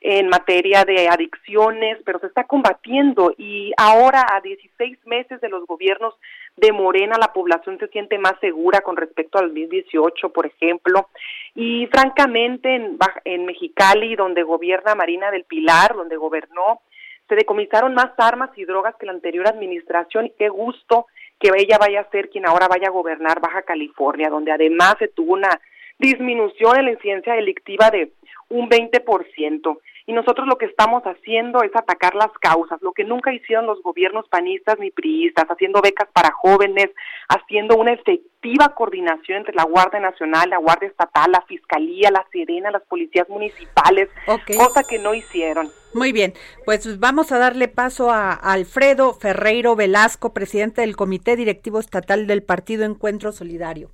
[0.00, 5.66] en materia de adicciones, pero se está combatiendo y ahora a 16 meses de los
[5.66, 6.14] gobiernos
[6.56, 11.08] de Morena la población se siente más segura con respecto al 2018, por ejemplo,
[11.54, 16.82] y francamente en, en Mexicali, donde gobierna Marina del Pilar, donde gobernó,
[17.28, 21.06] se decomisaron más armas y drogas que la anterior administración y qué gusto
[21.38, 25.08] que ella vaya a ser quien ahora vaya a gobernar Baja California, donde además se
[25.08, 25.60] tuvo una
[25.98, 28.12] disminución en la incidencia delictiva de
[28.48, 29.78] un 20%.
[30.08, 33.82] Y nosotros lo que estamos haciendo es atacar las causas, lo que nunca hicieron los
[33.82, 36.90] gobiernos panistas ni priistas, haciendo becas para jóvenes,
[37.28, 42.70] haciendo una efectiva coordinación entre la Guardia Nacional, la Guardia Estatal, la Fiscalía, la Serena,
[42.70, 44.08] las policías municipales,
[44.56, 45.68] cosa que no hicieron.
[45.92, 46.34] Muy bien,
[46.64, 52.44] pues vamos a darle paso a Alfredo Ferreiro Velasco, presidente del Comité Directivo Estatal del
[52.44, 53.90] Partido Encuentro Solidario.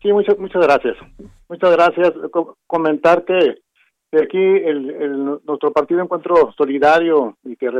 [0.00, 0.96] Sí, muchas, muchas gracias.
[1.48, 2.12] Muchas gracias.
[2.66, 3.65] comentar que
[4.12, 7.70] aquí el, nuestro partido Encuentro Solidario y que,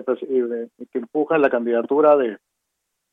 [0.93, 2.39] que empuja la candidatura de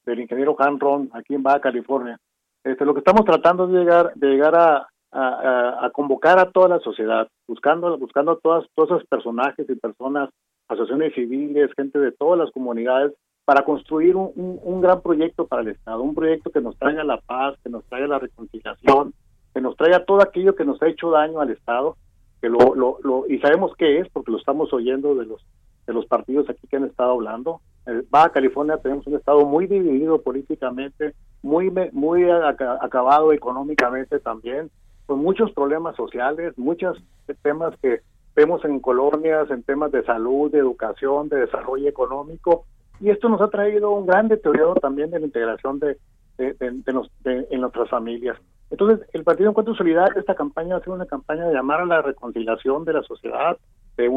[0.05, 2.19] del ingeniero Hanron aquí en Baja California,
[2.63, 6.67] este, lo que estamos tratando es de llegar, de llegar a, a, convocar a toda
[6.69, 10.29] la sociedad, buscando, buscando a todas, todos esos personajes y personas,
[10.67, 13.13] asociaciones civiles, gente de todas las comunidades,
[13.45, 17.17] para construir un, un, gran proyecto para el Estado, un proyecto que nos traiga la
[17.17, 19.13] paz, que nos traiga la reconciliación,
[19.53, 21.97] que nos traiga todo aquello que nos ha hecho daño al Estado
[22.43, 25.41] que lo, lo, lo, y sabemos qué es porque lo estamos oyendo de los
[25.87, 27.61] de los partidos aquí que han estado hablando.
[27.85, 34.69] En Baja California tenemos un estado muy dividido políticamente, muy muy acabado económicamente también,
[35.05, 37.01] con muchos problemas sociales, muchos
[37.43, 38.01] temas que
[38.35, 42.65] vemos en colonias, en temas de salud, de educación, de desarrollo económico,
[42.99, 45.97] y esto nos ha traído un gran deterioro también de la integración de,
[46.37, 48.37] de, en nuestras familias.
[48.73, 51.85] Entonces, el Partido Encuentro Solidario, esta campaña va a ser una campaña de llamar a
[51.85, 53.55] la reconciliación de la sociedad,
[53.97, 54.09] de,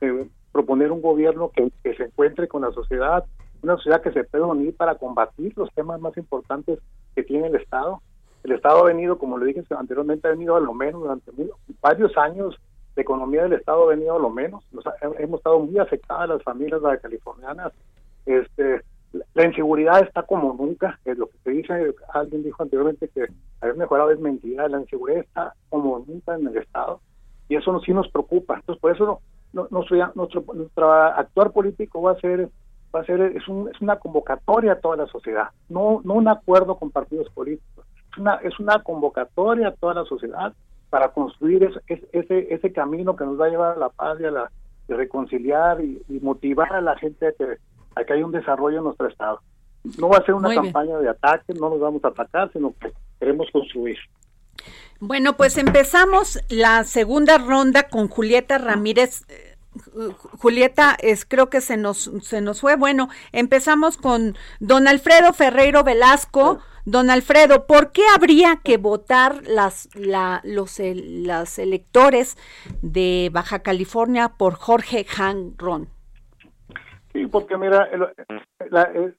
[0.00, 3.26] de, proponer un gobierno que, se encuentre con la sociedad,
[3.62, 6.78] una sociedad que se pueda unir para combatir los temas más importantes
[7.14, 8.00] que tiene el Estado.
[8.44, 11.30] El Estado ha venido, como le dije anteriormente, ha venido a lo menos durante
[11.82, 12.58] varios años,
[12.96, 14.64] la economía del Estado ha venido a lo menos.
[15.18, 17.74] hemos estado muy afectadas las familias californianas.
[18.24, 18.80] Este,
[19.34, 23.26] la inseguridad está como nunca, es lo que se dice, alguien dijo anteriormente que
[23.60, 27.00] haber mejorado es mentira, la inseguridad está como nunca en el Estado
[27.48, 28.56] y eso sí nos preocupa.
[28.56, 29.20] Entonces, por eso
[29.52, 32.50] no, nuestro, actuar político va a ser
[32.94, 36.28] va a ser es, un, es una convocatoria a toda la sociedad, no no un
[36.28, 40.54] acuerdo con partidos políticos, es una es una convocatoria a toda la sociedad
[40.88, 44.24] para construir ese ese, ese camino que nos va a llevar a la paz y
[44.24, 44.50] a la
[44.88, 47.58] reconciliar y, y motivar a la gente a que
[48.04, 49.40] que hay un desarrollo en nuestro estado.
[49.98, 52.92] No va a ser una campaña de ataque, no nos vamos a atacar, sino que
[53.18, 53.96] queremos construir.
[55.00, 59.22] Bueno, pues empezamos la segunda ronda con Julieta Ramírez.
[59.28, 59.56] Eh,
[60.38, 62.76] Julieta, es, creo que se nos, se nos fue.
[62.76, 66.58] Bueno, empezamos con don Alfredo Ferreiro Velasco.
[66.84, 72.38] Don Alfredo, ¿por qué habría que votar las, la, los las electores
[72.80, 75.88] de Baja California por Jorge Han Ron?
[77.12, 77.88] Sí, porque mira,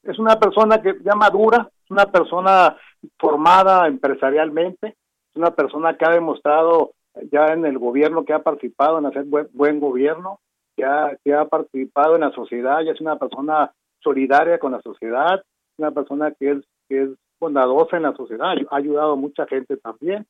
[0.04, 2.78] es una persona que ya madura, es una persona
[3.18, 6.91] formada empresarialmente, es una persona que ha demostrado
[7.32, 10.39] ya en el gobierno que ha participado en hacer buen, gobierno,
[10.76, 14.82] que ha, que ha participado en la sociedad, ya es una persona solidaria con la
[14.82, 15.43] sociedad,
[15.78, 19.78] una persona que es, que es bondadosa en la sociedad, ha ayudado a mucha gente
[19.78, 20.26] también.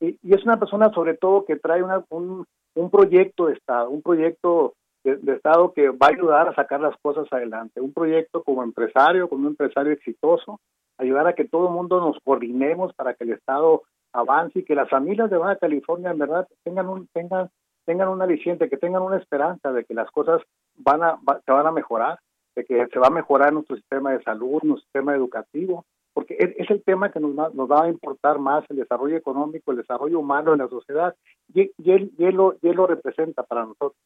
[0.00, 2.44] Y, es una persona sobre todo que trae una, un,
[2.74, 6.96] un proyecto de Estado, un proyecto de, Estado que va a ayudar a sacar las
[7.02, 7.80] cosas adelante.
[7.80, 10.60] Un proyecto como empresario, como un empresario exitoso,
[10.98, 13.82] ayudar a que todo el mundo nos coordinemos para que el Estado
[14.12, 17.50] avance y que las familias de Baja California en verdad tengan un tengan
[17.84, 20.40] tengan un aliciente, que tengan una esperanza de que las cosas
[20.76, 22.18] van a se van a mejorar,
[22.54, 26.70] de que se va a mejorar nuestro sistema de salud, nuestro sistema educativo, porque es,
[26.70, 30.52] el tema que nos, nos va a importar más el desarrollo económico, el desarrollo humano
[30.52, 31.16] en la sociedad,
[31.54, 33.96] y, y, él, y él, lo, y él lo representa para nosotros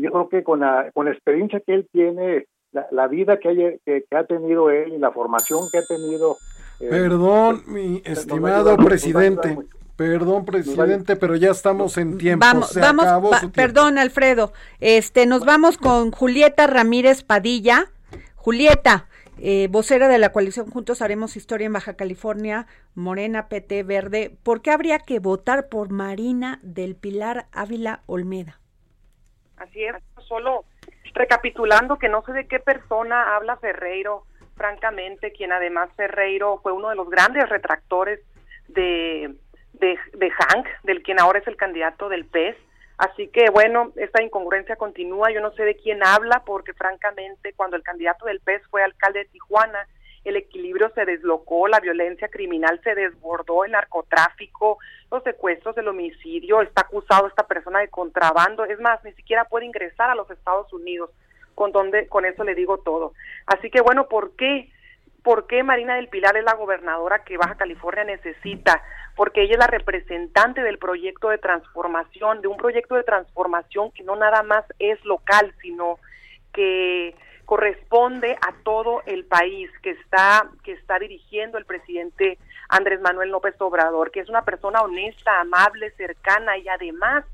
[0.00, 4.04] yo creo que con la, con la experiencia que él tiene, la, vida que, que,
[4.16, 6.36] ha tenido él y la formación que ha tenido.
[6.80, 9.56] Eh, Perdón, pues, mi estimado presidente.
[9.96, 12.46] Perdón, presidente, pero ya estamos en tiempo.
[12.46, 14.52] Vamos, vamos, perdón, Alfredo.
[14.78, 17.90] Este, nos vamos con Julieta Ramírez Padilla.
[18.36, 19.08] Julieta,
[19.40, 24.36] eh, vocera de la coalición Juntos Haremos Historia en Baja California, Morena, PT, Verde.
[24.44, 28.60] ¿Por qué habría que votar por Marina del Pilar Ávila Olmeda?
[29.60, 29.94] Así es,
[30.26, 30.64] solo
[31.14, 34.24] recapitulando que no sé de qué persona habla Ferreiro,
[34.56, 38.20] francamente, quien además Ferreiro fue uno de los grandes retractores
[38.68, 39.34] de,
[39.74, 42.56] de, Hank, del quien ahora es el candidato del PES.
[42.98, 45.30] Así que bueno, esta incongruencia continúa.
[45.30, 49.20] Yo no sé de quién habla, porque francamente, cuando el candidato del PES fue alcalde
[49.20, 49.86] de Tijuana,
[50.24, 54.78] el equilibrio se deslocó, la violencia criminal se desbordó, el narcotráfico,
[55.10, 59.66] los secuestros, el homicidio, está acusado esta persona de contrabando, es más, ni siquiera puede
[59.66, 61.10] ingresar a los Estados Unidos,
[61.54, 63.12] con donde con eso le digo todo.
[63.46, 64.70] Así que bueno, ¿por qué
[65.22, 68.82] por qué Marina del Pilar es la gobernadora que Baja California necesita,
[69.14, 74.04] porque ella es la representante del proyecto de transformación, de un proyecto de transformación que
[74.04, 75.98] no nada más es local, sino
[76.52, 77.14] que
[77.48, 82.36] corresponde a todo el país que está que está dirigiendo el presidente
[82.68, 87.24] Andrés Manuel López Obrador, que es una persona honesta, amable, cercana y además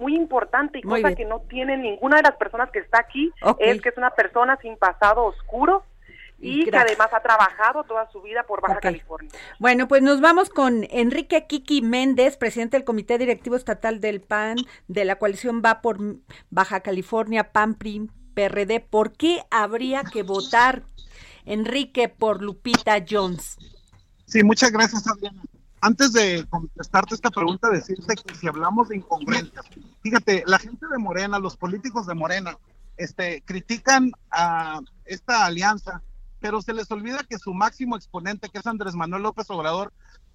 [0.00, 1.18] muy importante y Muy cosa bien.
[1.18, 4.58] que no tiene ninguna de las personas que está aquí es que es una persona
[4.60, 5.84] sin pasado oscuro
[6.40, 8.80] y que además ha trabajado toda su vida por Baja.
[8.80, 9.30] California.
[9.60, 14.56] Bueno, pues nos vamos con Enrique Kiki Méndez, presidente del Comité Directivo Estatal del PAN,
[14.88, 15.98] de la coalición Va por
[16.50, 18.80] Baja California, PAN, PRI, PRD.
[18.80, 20.84] ¿Por qué habría que votar,
[21.44, 23.58] Enrique, por Lupita Jones?
[24.26, 25.42] Sí, muchas gracias, Adriana.
[25.82, 29.64] Antes de contestarte esta pregunta, decirte que si hablamos de incongruencias,
[30.02, 32.56] fíjate, la gente de Morena, los políticos de Morena,
[32.98, 36.02] este, critican a esta alianza,
[36.38, 39.92] pero se les olvida que su máximo exponente, que es Andrés Manuel López Obrador,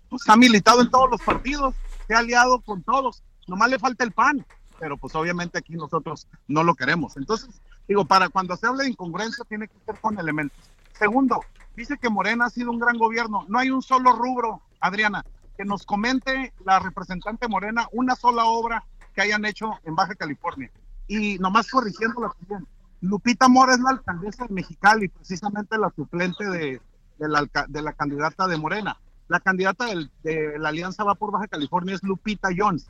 [0.10, 1.76] pues ha militado en todos los partidos,
[2.08, 4.46] se ha aliado con todos, nomás le falta el PAN,
[4.80, 7.18] pero pues obviamente aquí nosotros no lo queremos.
[7.18, 7.50] Entonces,
[7.88, 10.58] digo, para cuando se habla de incongruencia tiene que ser con elementos.
[10.98, 11.42] Segundo,
[11.76, 13.46] dice que Morena ha sido un gran gobierno.
[13.48, 15.24] No hay un solo rubro, Adriana,
[15.58, 18.84] que nos comente la representante Morena una sola obra
[19.14, 20.72] que hayan hecho en Baja California.
[21.08, 22.68] Y nomás corrigiéndola también,
[23.02, 26.82] Lupita Mora es la alcaldesa de Mexicali, precisamente la suplente de,
[27.20, 28.98] de la, de candidata de Morena.
[29.28, 32.88] La candidata del- de la Alianza Va por Baja California es Lupita Jones.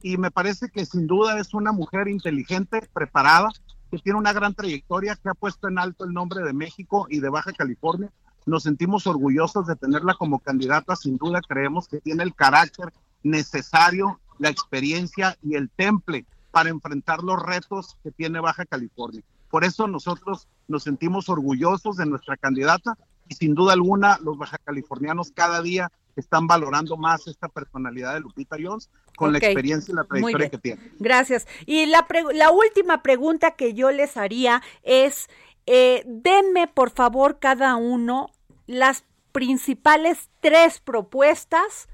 [0.00, 3.50] Y me parece que sin duda es una mujer inteligente, preparada,
[3.90, 7.20] que tiene una gran trayectoria, que ha puesto en alto el nombre de México y
[7.20, 8.10] de Baja California.
[8.46, 14.20] Nos sentimos orgullosos de tenerla como candidata, sin duda creemos que tiene el carácter necesario,
[14.38, 19.22] la experiencia y el temple para enfrentar los retos que tiene Baja California.
[19.50, 22.96] Por eso nosotros nos sentimos orgullosos de nuestra candidata
[23.28, 28.20] y sin duda alguna los baja californianos cada día están valorando más esta personalidad de
[28.20, 30.92] Lupita Jones con la experiencia y la trayectoria que tiene.
[30.98, 31.46] Gracias.
[31.64, 35.28] Y la, pre- la última pregunta que yo les haría es,
[35.66, 38.30] eh, denme por favor cada uno
[38.66, 41.88] las principales tres propuestas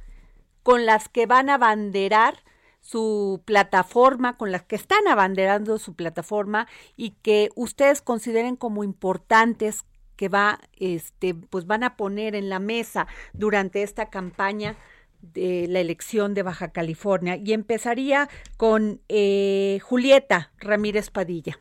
[0.63, 2.43] con las que van a abanderar
[2.81, 6.67] su plataforma, con las que están abanderando su plataforma
[6.97, 9.85] y que ustedes consideren como importantes
[10.17, 14.77] que va, este, pues van a poner en la mesa durante esta campaña
[15.33, 17.37] de la elección de Baja California.
[17.37, 21.57] Y empezaría con eh, Julieta Ramírez Padilla.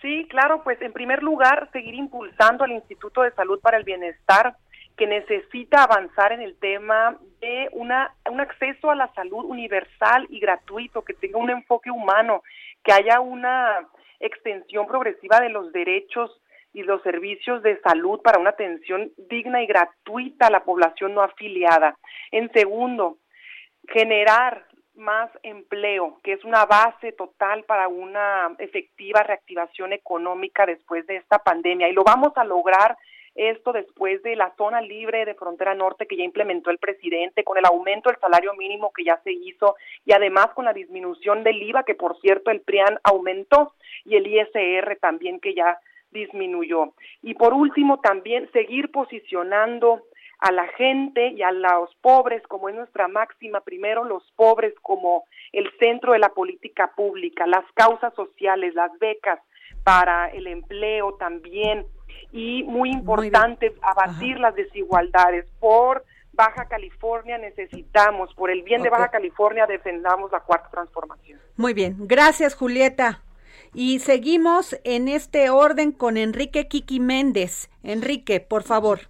[0.00, 4.56] Sí, claro, pues en primer lugar, seguir impulsando al Instituto de Salud para el Bienestar,
[4.96, 10.40] que necesita avanzar en el tema de una, un acceso a la salud universal y
[10.40, 12.42] gratuito, que tenga un enfoque humano,
[12.84, 13.88] que haya una
[14.20, 16.30] extensión progresiva de los derechos
[16.74, 21.22] y los servicios de salud para una atención digna y gratuita a la población no
[21.22, 21.96] afiliada.
[22.32, 23.16] En segundo,
[23.88, 24.66] generar
[24.96, 31.38] más empleo, que es una base total para una efectiva reactivación económica después de esta
[31.38, 31.88] pandemia.
[31.88, 32.96] Y lo vamos a lograr
[33.36, 37.58] esto después de la zona libre de frontera norte que ya implementó el presidente, con
[37.58, 41.60] el aumento del salario mínimo que ya se hizo y además con la disminución del
[41.60, 45.78] IVA que por cierto el PRIAN aumentó y el ISR también que ya
[46.14, 46.94] disminuyó.
[47.22, 50.02] Y por último también seguir posicionando
[50.38, 55.24] a la gente y a los pobres, como es nuestra máxima, primero los pobres como
[55.52, 59.40] el centro de la política pública, las causas sociales, las becas
[59.84, 61.86] para el empleo también,
[62.32, 65.46] y muy importante abatir las desigualdades.
[65.60, 68.90] Por Baja California necesitamos, por el bien de.
[68.90, 71.38] Baja California defendamos la cuarta transformación.
[71.56, 73.23] Muy bien, gracias Julieta.
[73.74, 77.68] Y seguimos en este orden con Enrique Kiki Méndez.
[77.82, 79.00] Enrique, por favor.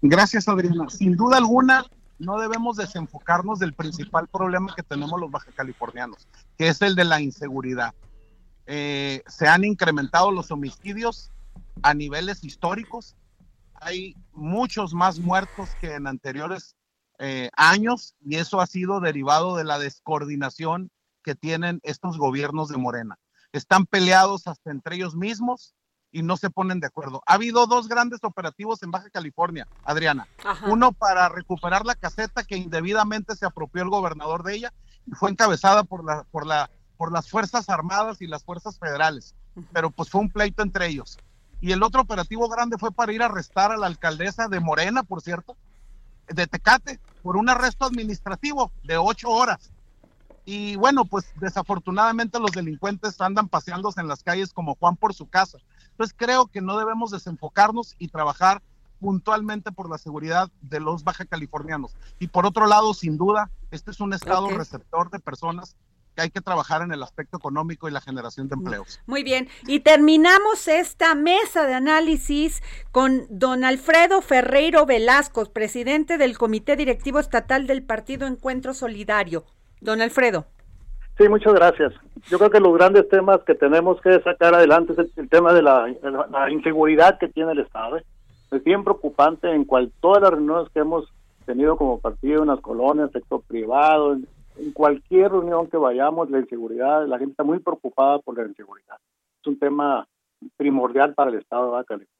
[0.00, 0.88] Gracias, Adriana.
[0.88, 1.84] Sin duda alguna,
[2.18, 7.04] no debemos desenfocarnos del principal problema que tenemos los baja californianos, que es el de
[7.04, 7.94] la inseguridad.
[8.66, 11.30] Eh, se han incrementado los homicidios
[11.82, 13.16] a niveles históricos.
[13.74, 16.76] Hay muchos más muertos que en anteriores
[17.18, 20.90] eh, años y eso ha sido derivado de la descoordinación
[21.22, 23.18] que tienen estos gobiernos de Morena.
[23.56, 25.74] Están peleados hasta entre ellos mismos
[26.12, 27.22] y no se ponen de acuerdo.
[27.26, 30.26] Ha habido dos grandes operativos en Baja California, Adriana.
[30.44, 30.66] Ajá.
[30.66, 34.72] Uno para recuperar la caseta que indebidamente se apropió el gobernador de ella
[35.06, 39.34] y fue encabezada por, la, por, la, por las Fuerzas Armadas y las Fuerzas Federales.
[39.72, 41.18] Pero pues fue un pleito entre ellos.
[41.60, 45.02] Y el otro operativo grande fue para ir a arrestar a la alcaldesa de Morena,
[45.02, 45.56] por cierto,
[46.28, 49.70] de Tecate, por un arresto administrativo de ocho horas.
[50.46, 55.28] Y bueno, pues desafortunadamente los delincuentes andan paseándose en las calles como Juan por su
[55.28, 55.58] casa.
[55.90, 58.62] Entonces creo que no debemos desenfocarnos y trabajar
[59.00, 61.96] puntualmente por la seguridad de los baja californianos.
[62.20, 65.76] Y por otro lado, sin duda, este es un estado receptor de personas
[66.14, 69.00] que hay que trabajar en el aspecto económico y la generación de empleos.
[69.06, 76.38] Muy bien, y terminamos esta mesa de análisis con don Alfredo Ferreiro Velasco, presidente del
[76.38, 79.44] Comité Directivo Estatal del Partido Encuentro Solidario.
[79.80, 80.44] Don Alfredo.
[81.18, 81.94] Sí, muchas gracias.
[82.28, 85.52] Yo creo que los grandes temas que tenemos que sacar adelante es el, el tema
[85.54, 85.86] de la,
[86.30, 87.96] la- inseguridad que tiene el Estado.
[87.96, 88.04] ¿eh?
[88.50, 91.10] Es bien preocupante en cual todas las reuniones que hemos
[91.46, 94.26] tenido como partido en las colonias, sector privado, en,
[94.58, 98.96] en cualquier reunión que vayamos, la inseguridad, la gente está muy preocupada por la inseguridad.
[99.40, 100.06] Es un tema
[100.58, 102.12] primordial para el Estado de Baja California.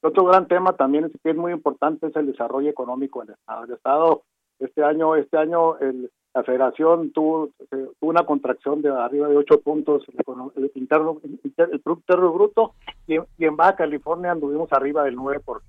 [0.00, 3.64] Otro gran tema también que es muy importante es el desarrollo económico del Estado.
[3.64, 4.22] El Estado
[4.60, 9.36] este año, este año el, la Federación tuvo, eh, tuvo una contracción de arriba de
[9.36, 10.04] ocho puntos
[10.56, 12.74] el, interno, inter- el Producto Interno Bruto
[13.08, 15.40] y, en- Baja California anduvimos arriba del 9%.
[15.48, 15.60] O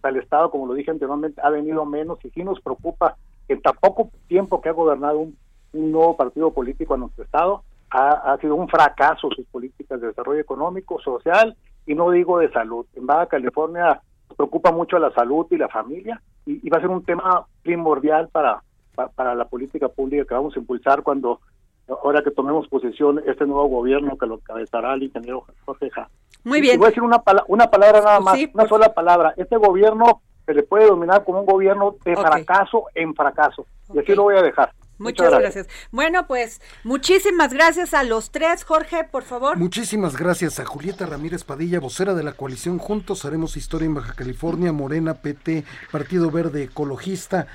[0.00, 3.16] sea, el Estado, como lo dije anteriormente, ha venido menos y sí nos preocupa
[3.48, 5.36] que en tan poco tiempo que ha gobernado un,
[5.72, 11.00] nuevo partido político en nuestro Estado, ha, sido un fracaso sus políticas de desarrollo económico,
[11.00, 11.56] social
[11.86, 12.86] y no digo de salud.
[12.94, 14.00] En Baja California
[14.36, 18.62] preocupa mucho la salud y la familia y va a ser un tema primordial para,
[18.94, 21.40] pa- para la política pública que vamos a impulsar cuando
[21.88, 26.08] ahora que tomemos posesión este nuevo gobierno que lo encabezará el ingeniero Jorge Ja.
[26.44, 26.74] Muy bien.
[26.74, 29.34] y voy a decir una, pala- una palabra nada más, Sí, una sola palabra.
[29.36, 33.66] Este gobierno se le puede denominar como un gobierno de fracaso en fracaso.
[33.94, 34.70] Y así lo voy a dejar.
[34.98, 35.66] Muchas gracias.
[35.90, 38.62] Bueno, pues muchísimas gracias a los tres.
[38.62, 39.56] Jorge, por favor.
[39.56, 44.14] Muchísimas gracias a Julieta Ramírez Padilla, vocera de la coalición Juntos Haremos Historia en Baja
[44.14, 47.48] California, Morena, PT, Partido Verde Ecologista,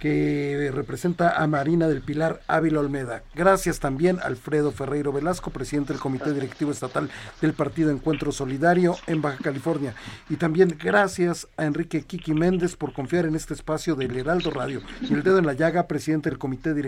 [0.00, 3.24] que representa a Marina del Pilar Ávila Olmeda.
[3.34, 8.96] Gracias también a Alfredo Ferreiro Velasco, presidente del Comité Directivo Estatal del Partido Encuentro Solidario
[9.08, 9.94] en Baja California.
[10.28, 14.80] Y también gracias a Enrique Kiki Méndez por confiar en este espacio del Heraldo Radio.
[15.02, 16.83] Y el dedo en la llaga, presidente del Comité Directivo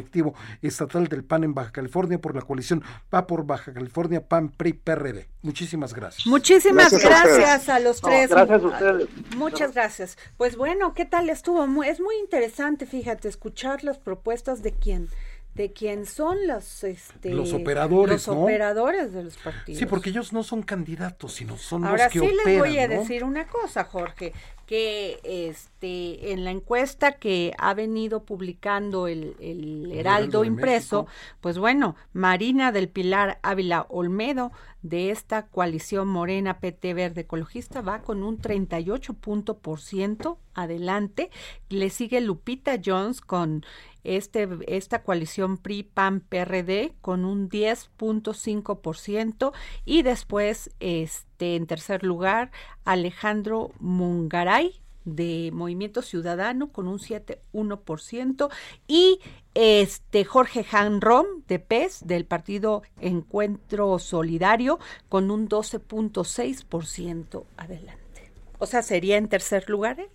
[0.62, 2.82] Estatal del PAN en Baja California por la coalición
[3.14, 5.28] Va por Baja California, PAN, PRI, PRD.
[5.42, 6.26] Muchísimas gracias.
[6.26, 8.30] Muchísimas Gracias gracias, a los No, tres.
[8.30, 9.08] gracias a ustedes.
[9.36, 10.18] Muchas gracias.
[10.36, 11.64] Pues bueno, ¿qué tal estuvo?
[11.84, 15.08] Es muy interesante, fíjate, escuchar las propuestas de quién
[15.54, 18.42] de quién son los este Los operadores, los ¿no?
[18.42, 19.78] operadores de los partidos.
[19.78, 22.44] Sí, porque ellos no son candidatos, sino son Ahora los que sí operan.
[22.44, 23.00] les voy a ¿no?
[23.00, 24.34] decir una cosa, Jorge,
[24.66, 31.38] que este en la encuesta que ha venido publicando el, el Heraldo impreso, México.
[31.40, 34.50] pues bueno, Marina del Pilar Ávila Olmedo
[34.82, 41.30] de esta coalición Morena PT Verde Ecologista va con un 38 punto por ciento adelante,
[41.68, 43.64] le sigue Lupita Jones con
[44.06, 49.52] este esta coalición PRI PAN PRD con un 10.5%
[49.84, 52.50] y después este en tercer lugar
[52.84, 58.50] Alejandro Mungaray de Movimiento Ciudadano con un 7.1%
[58.86, 59.20] y
[59.54, 64.78] este Jorge Hanrom de PES del Partido Encuentro Solidario
[65.08, 68.30] con un 12.6% adelante.
[68.58, 70.00] O sea, sería en tercer lugar.
[70.00, 70.08] ¿eh?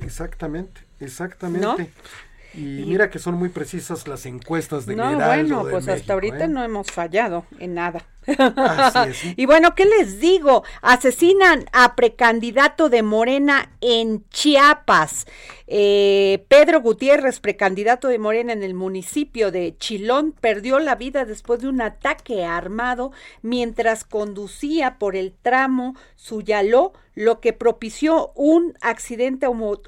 [0.00, 1.92] Exactamente, exactamente.
[2.54, 6.12] Y mira que son muy precisas las encuestas de No, bueno, de pues México, hasta
[6.14, 6.48] ahorita ¿eh?
[6.48, 8.04] no hemos fallado en nada.
[8.56, 9.20] Así es.
[9.38, 10.64] y bueno, ¿qué les digo?
[10.82, 15.26] Asesinan a precandidato de Morena en Chiapas.
[15.66, 21.60] Eh, Pedro Gutiérrez, precandidato de Morena en el municipio de Chilón, perdió la vida después
[21.60, 29.46] de un ataque armado mientras conducía por el tramo Suyaló, lo que propició un accidente
[29.46, 29.80] aumo-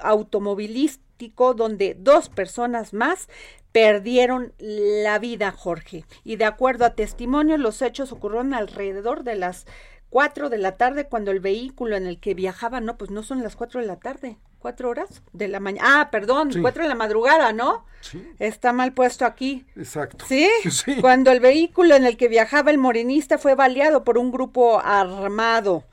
[1.30, 3.28] donde dos personas más
[3.72, 6.04] perdieron la vida, Jorge.
[6.24, 9.66] Y de acuerdo a testimonio, los hechos ocurrieron alrededor de las
[10.10, 13.42] 4 de la tarde cuando el vehículo en el que viajaba, no, pues no son
[13.42, 16.02] las 4 de la tarde, 4 horas de la mañana.
[16.02, 16.60] Ah, perdón, Sí.
[16.60, 17.86] 4 de la madrugada, ¿no?
[18.02, 18.22] Sí.
[18.38, 19.64] Está mal puesto aquí.
[19.74, 20.26] Exacto.
[20.28, 20.50] ¿Sí?
[20.70, 21.00] Sí.
[21.00, 25.84] Cuando el vehículo en el que viajaba el morenista fue baleado por un grupo armado.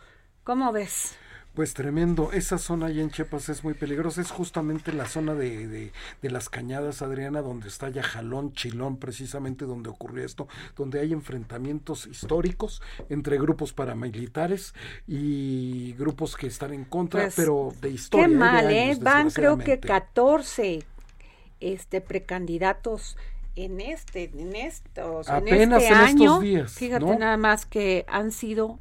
[0.44, 1.16] ¿Cómo ves?
[1.54, 2.32] Pues tremendo.
[2.32, 4.22] Esa zona allá en Chiapas es muy peligrosa.
[4.22, 5.92] Es justamente la zona de, de,
[6.22, 10.48] de las cañadas, Adriana, donde está ya Jalón, Chilón, precisamente donde ocurrió esto,
[10.78, 14.74] donde hay enfrentamientos históricos entre grupos paramilitares
[15.08, 18.28] y grupos que están en contra, Pues, pero de historia.
[18.28, 18.98] Qué mal, ¿eh?
[19.02, 19.88] Van creo que desgraciadamente.
[19.88, 20.84] 14
[21.60, 23.18] este, precandidatos
[23.56, 27.20] en este, en estos, en Apenas este en estos días, Fíjate ¿no?
[27.20, 28.80] nada más que han sido,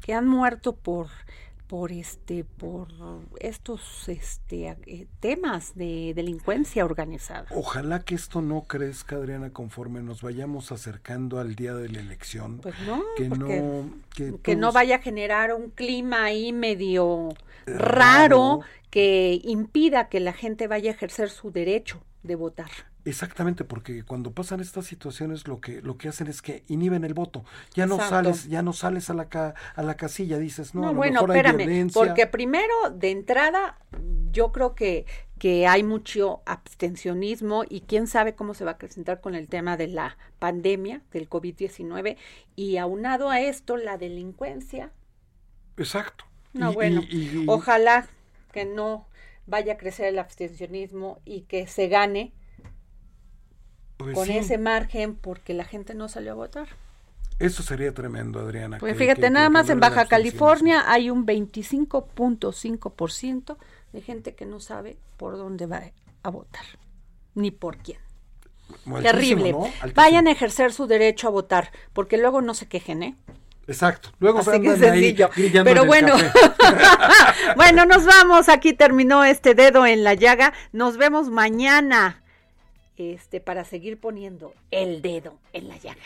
[0.00, 1.08] que han muerto por
[1.74, 2.86] por este por
[3.40, 7.46] estos este eh, temas de delincuencia organizada.
[7.50, 12.58] Ojalá que esto no crezca, Adriana, conforme nos vayamos acercando al día de la elección.
[12.58, 17.30] Pues no, que no que, que no vaya a generar un clima ahí medio
[17.66, 17.80] Raro.
[17.80, 18.60] raro
[18.90, 22.70] que impida que la gente vaya a ejercer su derecho de votar.
[23.06, 27.12] Exactamente, porque cuando pasan estas situaciones lo que lo que hacen es que inhiben el
[27.12, 27.44] voto.
[27.74, 28.14] Ya no Exacto.
[28.14, 30.96] sales, ya no sales a la ca- a la casilla, dices, no, No, a lo
[30.96, 32.00] bueno, mejor hay espérame, violencia.
[32.00, 33.78] porque primero, de entrada,
[34.32, 35.04] yo creo que,
[35.38, 39.76] que hay mucho abstencionismo y quién sabe cómo se va a presentar con el tema
[39.76, 42.16] de la pandemia, del COVID-19,
[42.56, 44.92] y aunado a esto, la delincuencia.
[45.76, 46.24] Exacto.
[46.54, 48.06] No, Y- bueno, y- y- ojalá
[48.52, 49.06] que no
[49.46, 52.32] vaya a crecer el abstencionismo y que se gane
[53.96, 56.68] pues con sí, ese margen porque la gente no salió a votar.
[57.38, 58.78] Eso sería tremendo, Adriana.
[58.78, 60.06] Pues que- fíjate, que- nada que más en Baja.
[60.06, 63.56] California hay un 25.5%
[63.92, 65.82] de gente que no sabe por dónde va
[66.22, 66.64] a votar,
[67.34, 67.98] ni por quién.
[68.86, 69.54] Altísimo, Terrible.
[69.94, 73.14] Vayan a ejercer su derecho a votar, porque luego no se quejen, ¿eh?
[73.66, 74.10] Exacto.
[74.18, 75.16] Luego Así que ahí
[75.64, 76.14] Pero bueno,
[77.56, 78.48] bueno, nos vamos.
[78.48, 80.52] Aquí terminó este dedo en la llaga.
[80.72, 82.22] Nos vemos mañana.
[82.96, 86.00] Este, para seguir poniendo el dedo en la llaga.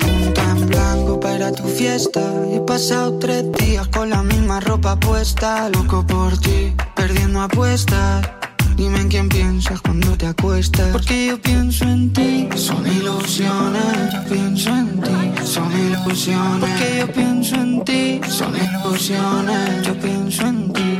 [0.00, 2.20] punta en blanco para tu fiesta.
[2.52, 5.68] He pasado tres días con la misma ropa puesta.
[5.68, 8.28] Loco por ti, perdiendo apuestas.
[8.76, 10.88] Dime en quién piensas cuando te acuestas.
[10.90, 12.48] Porque yo pienso en ti.
[12.56, 14.12] Son ilusiones.
[14.12, 15.44] Yo pienso en ti.
[15.44, 16.60] Son ilusiones.
[16.60, 18.20] Porque yo pienso en ti.
[18.28, 19.86] Son ilusiones.
[19.86, 20.91] Yo pienso en ti.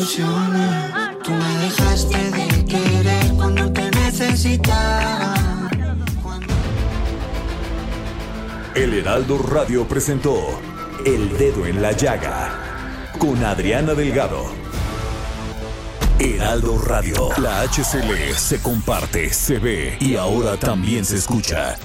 [0.00, 1.22] Son ilusiones.
[1.22, 5.34] Tú me dejaste de querer cuando te necesitaba.
[8.74, 10.58] El Heraldo Radio presentó
[11.04, 14.46] El Dedo en la Llaga con Adriana Delgado.
[16.18, 21.76] Heraldo Radio, la HCL se comparte, se ve y ahora también se escucha.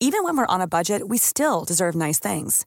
[0.00, 2.66] Even when we're on a budget, we still deserve nice things.